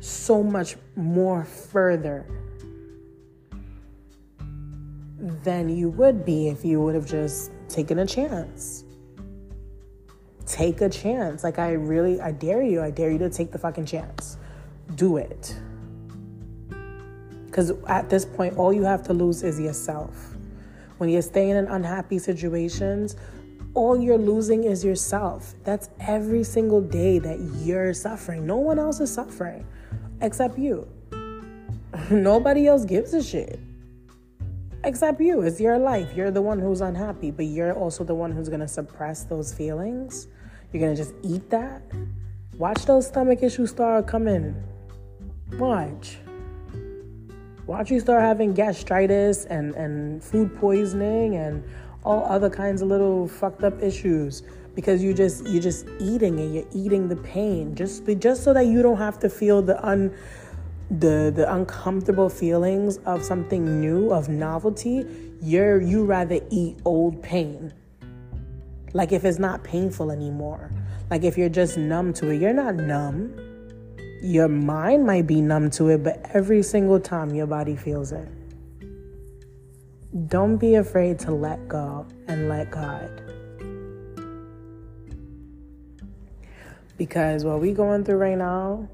so 0.00 0.42
much 0.42 0.76
more 0.96 1.44
further 1.44 2.26
than 5.20 5.68
you 5.68 5.90
would 5.90 6.24
be 6.24 6.48
if 6.48 6.64
you 6.64 6.80
would 6.80 6.94
have 6.94 7.06
just 7.06 7.52
taken 7.68 7.98
a 7.98 8.06
chance. 8.06 8.84
Take 10.46 10.80
a 10.80 10.88
chance. 10.88 11.44
Like, 11.44 11.58
I 11.58 11.72
really, 11.72 12.20
I 12.20 12.32
dare 12.32 12.62
you. 12.62 12.82
I 12.82 12.90
dare 12.90 13.10
you 13.10 13.18
to 13.18 13.30
take 13.30 13.52
the 13.52 13.58
fucking 13.58 13.86
chance. 13.86 14.38
Do 14.94 15.18
it. 15.18 15.54
Because 17.46 17.72
at 17.86 18.08
this 18.08 18.24
point, 18.24 18.56
all 18.56 18.72
you 18.72 18.82
have 18.82 19.02
to 19.04 19.12
lose 19.12 19.42
is 19.42 19.60
yourself. 19.60 20.36
When 20.98 21.10
you're 21.10 21.22
staying 21.22 21.56
in 21.56 21.66
unhappy 21.66 22.18
situations, 22.18 23.16
all 23.74 24.00
you're 24.00 24.18
losing 24.18 24.64
is 24.64 24.84
yourself. 24.84 25.54
That's 25.64 25.90
every 26.00 26.44
single 26.44 26.80
day 26.80 27.18
that 27.18 27.38
you're 27.58 27.92
suffering. 27.92 28.46
No 28.46 28.56
one 28.56 28.78
else 28.78 29.00
is 29.00 29.12
suffering 29.12 29.66
except 30.20 30.58
you. 30.58 30.88
Nobody 32.10 32.66
else 32.66 32.84
gives 32.84 33.14
a 33.14 33.22
shit 33.22 33.60
except 34.84 35.20
you. 35.20 35.42
It's 35.42 35.60
your 35.60 35.78
life. 35.78 36.14
You're 36.14 36.30
the 36.30 36.42
one 36.42 36.58
who's 36.58 36.80
unhappy, 36.80 37.30
but 37.30 37.46
you're 37.46 37.72
also 37.72 38.04
the 38.04 38.14
one 38.14 38.32
who's 38.32 38.48
going 38.48 38.60
to 38.60 38.68
suppress 38.68 39.24
those 39.24 39.52
feelings. 39.52 40.28
You're 40.72 40.80
going 40.80 40.94
to 40.94 41.02
just 41.02 41.14
eat 41.22 41.50
that. 41.50 41.82
Watch 42.56 42.84
those 42.86 43.06
stomach 43.06 43.42
issues 43.42 43.70
start 43.70 44.06
coming. 44.06 44.54
Watch. 45.54 46.18
Watch 47.66 47.90
you 47.90 48.00
start 48.00 48.22
having 48.22 48.52
gastritis 48.52 49.44
and, 49.46 49.74
and 49.74 50.22
food 50.22 50.54
poisoning 50.56 51.36
and 51.36 51.64
all 52.04 52.24
other 52.24 52.50
kinds 52.50 52.82
of 52.82 52.88
little 52.88 53.28
fucked 53.28 53.62
up 53.62 53.80
issues 53.82 54.42
because 54.74 55.02
you 55.02 55.12
just 55.12 55.46
you're 55.46 55.62
just 55.62 55.86
eating 55.98 56.38
and 56.40 56.54
you're 56.54 56.66
eating 56.72 57.08
the 57.08 57.16
pain 57.16 57.74
just 57.74 58.06
just 58.18 58.42
so 58.44 58.54
that 58.54 58.66
you 58.66 58.82
don't 58.82 58.96
have 58.96 59.18
to 59.18 59.28
feel 59.28 59.60
the 59.60 59.84
un 59.86 60.14
the 60.90 61.32
the 61.34 61.52
uncomfortable 61.54 62.28
feelings 62.28 62.98
of 63.06 63.24
something 63.24 63.80
new 63.80 64.10
of 64.10 64.28
novelty 64.28 65.06
you're 65.42 65.80
you 65.80 66.04
rather 66.04 66.40
eat 66.50 66.78
old 66.84 67.22
pain. 67.22 67.72
Like 68.92 69.12
if 69.12 69.24
it's 69.24 69.38
not 69.38 69.64
painful 69.64 70.10
anymore. 70.10 70.70
Like 71.10 71.24
if 71.24 71.38
you're 71.38 71.48
just 71.48 71.78
numb 71.78 72.12
to 72.14 72.30
it. 72.30 72.40
You're 72.40 72.52
not 72.52 72.74
numb. 72.74 73.34
Your 74.22 74.48
mind 74.48 75.06
might 75.06 75.26
be 75.26 75.40
numb 75.40 75.70
to 75.70 75.88
it 75.88 76.02
but 76.02 76.28
every 76.34 76.62
single 76.62 77.00
time 77.00 77.34
your 77.34 77.46
body 77.46 77.76
feels 77.76 78.12
it. 78.12 78.28
Don't 80.28 80.56
be 80.56 80.74
afraid 80.74 81.18
to 81.20 81.30
let 81.30 81.68
go 81.68 82.06
and 82.26 82.48
let 82.48 82.70
god. 82.70 83.22
Because 86.98 87.44
what 87.44 87.60
we 87.60 87.72
going 87.72 88.04
through 88.04 88.16
right 88.16 88.36
now 88.36 88.88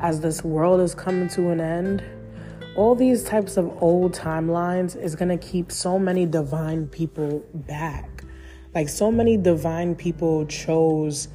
as 0.00 0.20
this 0.20 0.42
world 0.42 0.80
is 0.80 0.94
coming 0.94 1.28
to 1.28 1.50
an 1.50 1.60
end, 1.60 2.02
all 2.76 2.94
these 2.94 3.22
types 3.22 3.56
of 3.56 3.82
old 3.82 4.14
timelines 4.14 4.96
is 4.96 5.14
going 5.14 5.28
to 5.28 5.36
keep 5.36 5.70
so 5.70 5.98
many 5.98 6.24
divine 6.24 6.86
people 6.86 7.44
back. 7.52 8.24
Like 8.74 8.88
so 8.88 9.10
many 9.10 9.36
divine 9.36 9.94
people 9.94 10.46
chose 10.46 11.28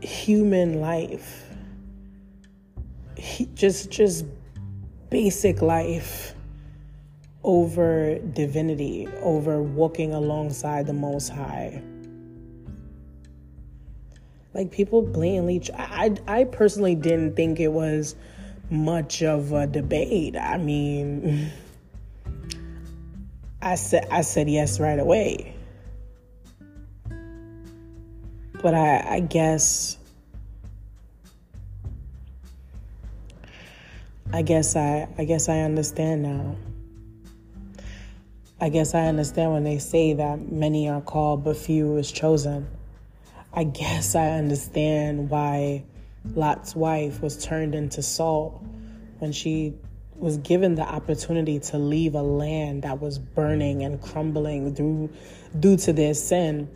human 0.00 0.80
life. 0.80 1.48
He, 3.16 3.46
just 3.54 3.90
just 3.90 4.26
basic 5.10 5.62
life 5.62 6.34
over 7.44 8.18
divinity, 8.18 9.06
over 9.20 9.62
walking 9.62 10.14
alongside 10.14 10.86
the 10.86 10.94
most 10.94 11.28
high. 11.28 11.82
Like 14.54 14.70
people 14.70 15.02
blatantly, 15.02 15.60
I, 15.76 16.14
I 16.28 16.44
personally 16.44 16.94
didn't 16.94 17.34
think 17.34 17.58
it 17.58 17.72
was 17.72 18.14
much 18.70 19.22
of 19.22 19.52
a 19.52 19.66
debate. 19.66 20.36
I 20.36 20.58
mean, 20.58 21.50
I 23.62 23.74
said 23.74 24.06
I 24.10 24.20
said 24.20 24.48
yes 24.48 24.78
right 24.78 24.98
away. 24.98 25.56
But 28.62 28.74
I, 28.74 29.16
I 29.16 29.20
guess 29.20 29.98
I 34.32 34.42
guess 34.42 34.76
I 34.76 35.08
I 35.18 35.24
guess 35.24 35.48
I 35.48 35.60
understand 35.60 36.22
now. 36.22 36.56
I 38.60 38.68
guess 38.68 38.94
I 38.94 39.06
understand 39.06 39.52
when 39.52 39.64
they 39.64 39.78
say 39.78 40.12
that 40.14 40.50
many 40.50 40.88
are 40.88 41.00
called 41.00 41.44
but 41.44 41.56
few 41.56 41.96
is 41.96 42.12
chosen. 42.12 42.68
I 43.56 43.62
guess 43.62 44.16
I 44.16 44.30
understand 44.30 45.30
why 45.30 45.84
Lot's 46.34 46.74
wife 46.74 47.22
was 47.22 47.44
turned 47.44 47.76
into 47.76 48.02
salt 48.02 48.60
when 49.20 49.30
she 49.30 49.74
was 50.16 50.38
given 50.38 50.74
the 50.74 50.82
opportunity 50.82 51.60
to 51.60 51.78
leave 51.78 52.16
a 52.16 52.22
land 52.22 52.82
that 52.82 53.00
was 53.00 53.20
burning 53.20 53.84
and 53.84 54.02
crumbling 54.02 54.72
due, 54.72 55.08
due 55.60 55.76
to 55.76 55.92
their 55.92 56.14
sin. 56.14 56.68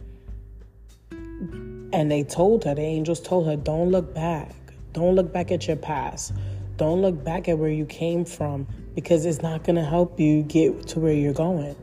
And 1.93 2.11
they 2.13 2.23
told 2.23 2.63
her, 2.65 2.77
the 2.77 2.83
angels 2.83 3.21
told 3.21 3.47
her, 3.47 3.57
don't 3.57 3.91
look 3.91 4.15
back. 4.15 4.55
Don't 4.93 5.17
look 5.17 5.33
back 5.33 5.51
at 5.51 5.67
your 5.67 5.77
past. 5.77 6.33
Don't 6.77 7.03
look 7.03 7.25
back 7.25 7.49
at 7.49 7.59
where 7.59 7.71
you 7.71 7.87
came 7.87 8.25
from 8.25 8.69
because 8.95 9.27
it's 9.27 9.43
not 9.43 9.65
going 9.65 9.77
to 9.77 9.85
help 9.85 10.21
you 10.21 10.43
get 10.43 10.87
to 10.89 11.01
where 11.01 11.13
you're 11.13 11.33
going. 11.33 11.75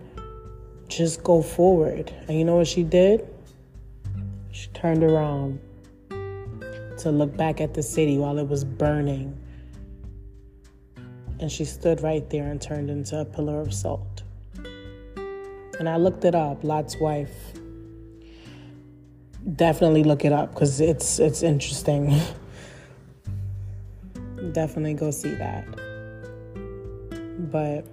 Just 0.88 1.22
go 1.22 1.42
forward. 1.42 2.14
And 2.30 2.38
you 2.40 2.46
know 2.46 2.56
what 2.56 2.68
she 2.68 2.84
did? 2.84 3.28
She 4.56 4.70
turned 4.70 5.04
around 5.04 5.60
to 6.10 7.12
look 7.12 7.36
back 7.36 7.60
at 7.60 7.74
the 7.74 7.84
city 7.84 8.18
while 8.18 8.38
it 8.38 8.48
was 8.48 8.64
burning. 8.64 9.38
And 11.42 11.52
she 11.52 11.66
stood 11.66 12.00
right 12.00 12.28
there 12.30 12.50
and 12.50 12.62
turned 12.62 12.90
into 12.90 13.20
a 13.20 13.26
pillar 13.26 13.60
of 13.60 13.74
salt. 13.74 14.24
And 15.78 15.90
I 15.90 15.98
looked 15.98 16.24
it 16.24 16.36
up, 16.36 16.64
Lot's 16.64 16.96
wife. 16.96 17.52
Definitely 19.58 20.06
look 20.06 20.24
it 20.24 20.32
up 20.32 20.54
because 20.54 20.80
it's 20.80 21.20
it's 21.20 21.44
interesting. 21.44 22.16
Definitely 24.54 24.94
go 24.94 25.12
see 25.12 25.36
that. 25.36 25.66
But 27.52 27.86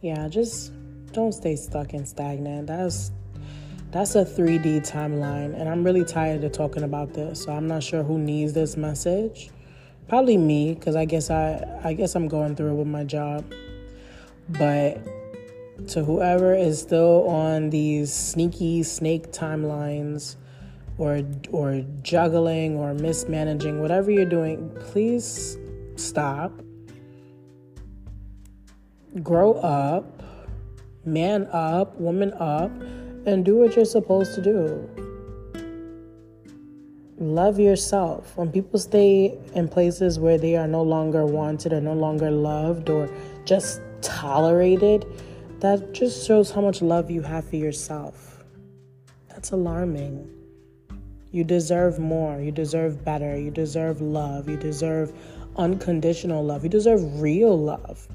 yeah, 0.00 0.26
just 0.26 0.72
don't 1.12 1.32
stay 1.32 1.54
stuck 1.54 1.92
and 1.92 2.08
stagnant. 2.08 2.66
That's 2.66 3.12
that's 3.90 4.14
a 4.14 4.24
3D 4.24 4.80
timeline, 4.90 5.58
and 5.58 5.68
I'm 5.68 5.82
really 5.82 6.04
tired 6.04 6.44
of 6.44 6.52
talking 6.52 6.82
about 6.82 7.14
this. 7.14 7.44
So 7.44 7.52
I'm 7.52 7.66
not 7.66 7.82
sure 7.82 8.02
who 8.02 8.18
needs 8.18 8.52
this 8.52 8.76
message. 8.76 9.50
Probably 10.08 10.36
me, 10.36 10.74
because 10.74 10.94
I 10.94 11.04
guess 11.04 11.30
I 11.30 11.80
I 11.82 11.94
guess 11.94 12.14
I'm 12.14 12.28
going 12.28 12.54
through 12.54 12.72
it 12.72 12.74
with 12.74 12.86
my 12.86 13.04
job. 13.04 13.50
But 14.50 14.98
to 15.88 16.04
whoever 16.04 16.54
is 16.54 16.80
still 16.80 17.28
on 17.28 17.70
these 17.70 18.12
sneaky 18.12 18.82
snake 18.82 19.32
timelines 19.32 20.36
or 20.98 21.22
or 21.50 21.84
juggling 22.02 22.76
or 22.76 22.92
mismanaging 22.92 23.80
whatever 23.80 24.10
you're 24.10 24.26
doing, 24.26 24.70
please 24.80 25.56
stop. 25.96 26.52
Grow 29.22 29.54
up, 29.54 30.22
man 31.06 31.48
up, 31.52 31.98
woman 31.98 32.34
up 32.34 32.70
and 33.28 33.44
do 33.44 33.56
what 33.56 33.76
you're 33.76 33.84
supposed 33.84 34.34
to 34.34 34.42
do. 34.42 34.88
Love 37.18 37.58
yourself. 37.58 38.36
When 38.36 38.50
people 38.50 38.78
stay 38.78 39.36
in 39.54 39.68
places 39.68 40.18
where 40.18 40.38
they 40.38 40.56
are 40.56 40.66
no 40.66 40.82
longer 40.82 41.26
wanted 41.26 41.72
or 41.72 41.80
no 41.80 41.92
longer 41.92 42.30
loved 42.30 42.88
or 42.88 43.10
just 43.44 43.82
tolerated, 44.00 45.04
that 45.60 45.92
just 45.92 46.26
shows 46.26 46.50
how 46.50 46.60
much 46.60 46.80
love 46.80 47.10
you 47.10 47.20
have 47.22 47.48
for 47.48 47.56
yourself. 47.56 48.44
That's 49.28 49.50
alarming. 49.50 50.30
You 51.30 51.44
deserve 51.44 51.98
more. 51.98 52.40
You 52.40 52.50
deserve 52.50 53.04
better. 53.04 53.38
You 53.38 53.50
deserve 53.50 54.00
love. 54.00 54.48
You 54.48 54.56
deserve 54.56 55.12
unconditional 55.56 56.44
love. 56.44 56.62
You 56.62 56.70
deserve 56.70 57.20
real 57.20 57.58
love. 57.58 58.08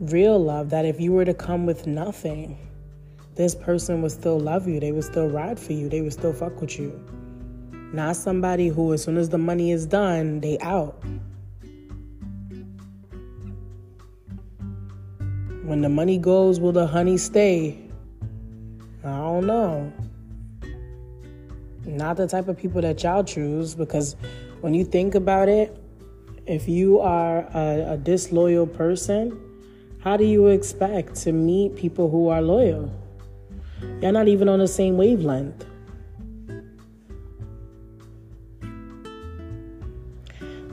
Real 0.00 0.38
love 0.42 0.70
that 0.70 0.84
if 0.84 1.00
you 1.00 1.12
were 1.12 1.24
to 1.24 1.34
come 1.34 1.64
with 1.64 1.86
nothing, 1.86 2.58
this 3.40 3.54
person 3.54 4.02
would 4.02 4.12
still 4.12 4.38
love 4.38 4.68
you. 4.68 4.78
They 4.78 4.92
would 4.92 5.04
still 5.04 5.26
ride 5.26 5.58
for 5.58 5.72
you. 5.72 5.88
They 5.88 6.02
would 6.02 6.12
still 6.12 6.34
fuck 6.34 6.60
with 6.60 6.78
you. 6.78 6.92
Not 7.90 8.16
somebody 8.16 8.68
who, 8.68 8.92
as 8.92 9.02
soon 9.02 9.16
as 9.16 9.30
the 9.30 9.38
money 9.38 9.72
is 9.72 9.86
done, 9.86 10.40
they 10.40 10.58
out. 10.58 11.02
When 15.64 15.80
the 15.80 15.88
money 15.88 16.18
goes, 16.18 16.60
will 16.60 16.72
the 16.72 16.86
honey 16.86 17.16
stay? 17.16 17.78
I 19.02 19.16
don't 19.16 19.46
know. 19.46 19.90
Not 21.86 22.18
the 22.18 22.28
type 22.28 22.46
of 22.46 22.58
people 22.58 22.82
that 22.82 23.02
y'all 23.02 23.24
choose 23.24 23.74
because 23.74 24.16
when 24.60 24.74
you 24.74 24.84
think 24.84 25.14
about 25.14 25.48
it, 25.48 25.74
if 26.44 26.68
you 26.68 27.00
are 27.00 27.38
a, 27.54 27.92
a 27.92 27.96
disloyal 27.96 28.66
person, 28.66 29.40
how 30.00 30.18
do 30.18 30.24
you 30.24 30.48
expect 30.48 31.14
to 31.22 31.32
meet 31.32 31.74
people 31.74 32.10
who 32.10 32.28
are 32.28 32.42
loyal? 32.42 32.99
You're 34.00 34.12
not 34.12 34.28
even 34.28 34.48
on 34.48 34.58
the 34.58 34.68
same 34.68 34.96
wavelength. 34.96 35.64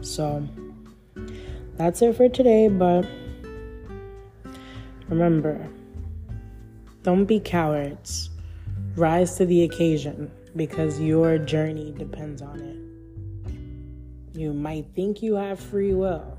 So 0.01 0.47
that's 1.77 2.01
it 2.01 2.15
for 2.15 2.29
today, 2.29 2.69
but 2.69 3.05
remember 5.09 5.67
don't 7.03 7.25
be 7.25 7.39
cowards. 7.39 8.29
Rise 8.95 9.37
to 9.37 9.45
the 9.45 9.63
occasion 9.63 10.31
because 10.55 10.99
your 10.99 11.37
journey 11.37 11.93
depends 11.97 12.41
on 12.41 12.59
it. 12.59 14.37
You 14.37 14.53
might 14.53 14.87
think 14.95 15.21
you 15.21 15.35
have 15.35 15.59
free 15.59 15.93
will. 15.93 16.37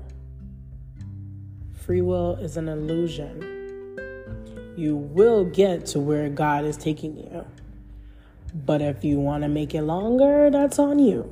Free 1.73 2.01
will 2.01 2.35
is 2.35 2.55
an 2.57 2.69
illusion. 2.69 3.58
You 4.79 4.95
will 4.95 5.43
get 5.43 5.85
to 5.87 5.99
where 5.99 6.29
God 6.29 6.63
is 6.63 6.77
taking 6.77 7.17
you. 7.17 7.45
But 8.53 8.81
if 8.81 9.03
you 9.03 9.19
want 9.19 9.43
to 9.43 9.49
make 9.49 9.75
it 9.75 9.81
longer, 9.81 10.49
that's 10.49 10.79
on 10.79 10.99
you. 10.99 11.29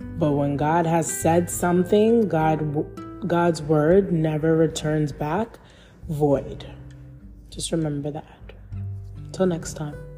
But 0.00 0.32
when 0.32 0.56
God 0.56 0.86
has 0.86 1.06
said 1.06 1.50
something, 1.50 2.28
God 2.28 3.28
God's 3.28 3.60
word 3.60 4.10
never 4.10 4.56
returns 4.56 5.12
back 5.12 5.58
void. 6.08 6.66
Just 7.50 7.72
remember 7.72 8.10
that. 8.10 8.52
Till 9.32 9.44
next 9.44 9.74
time. 9.74 10.09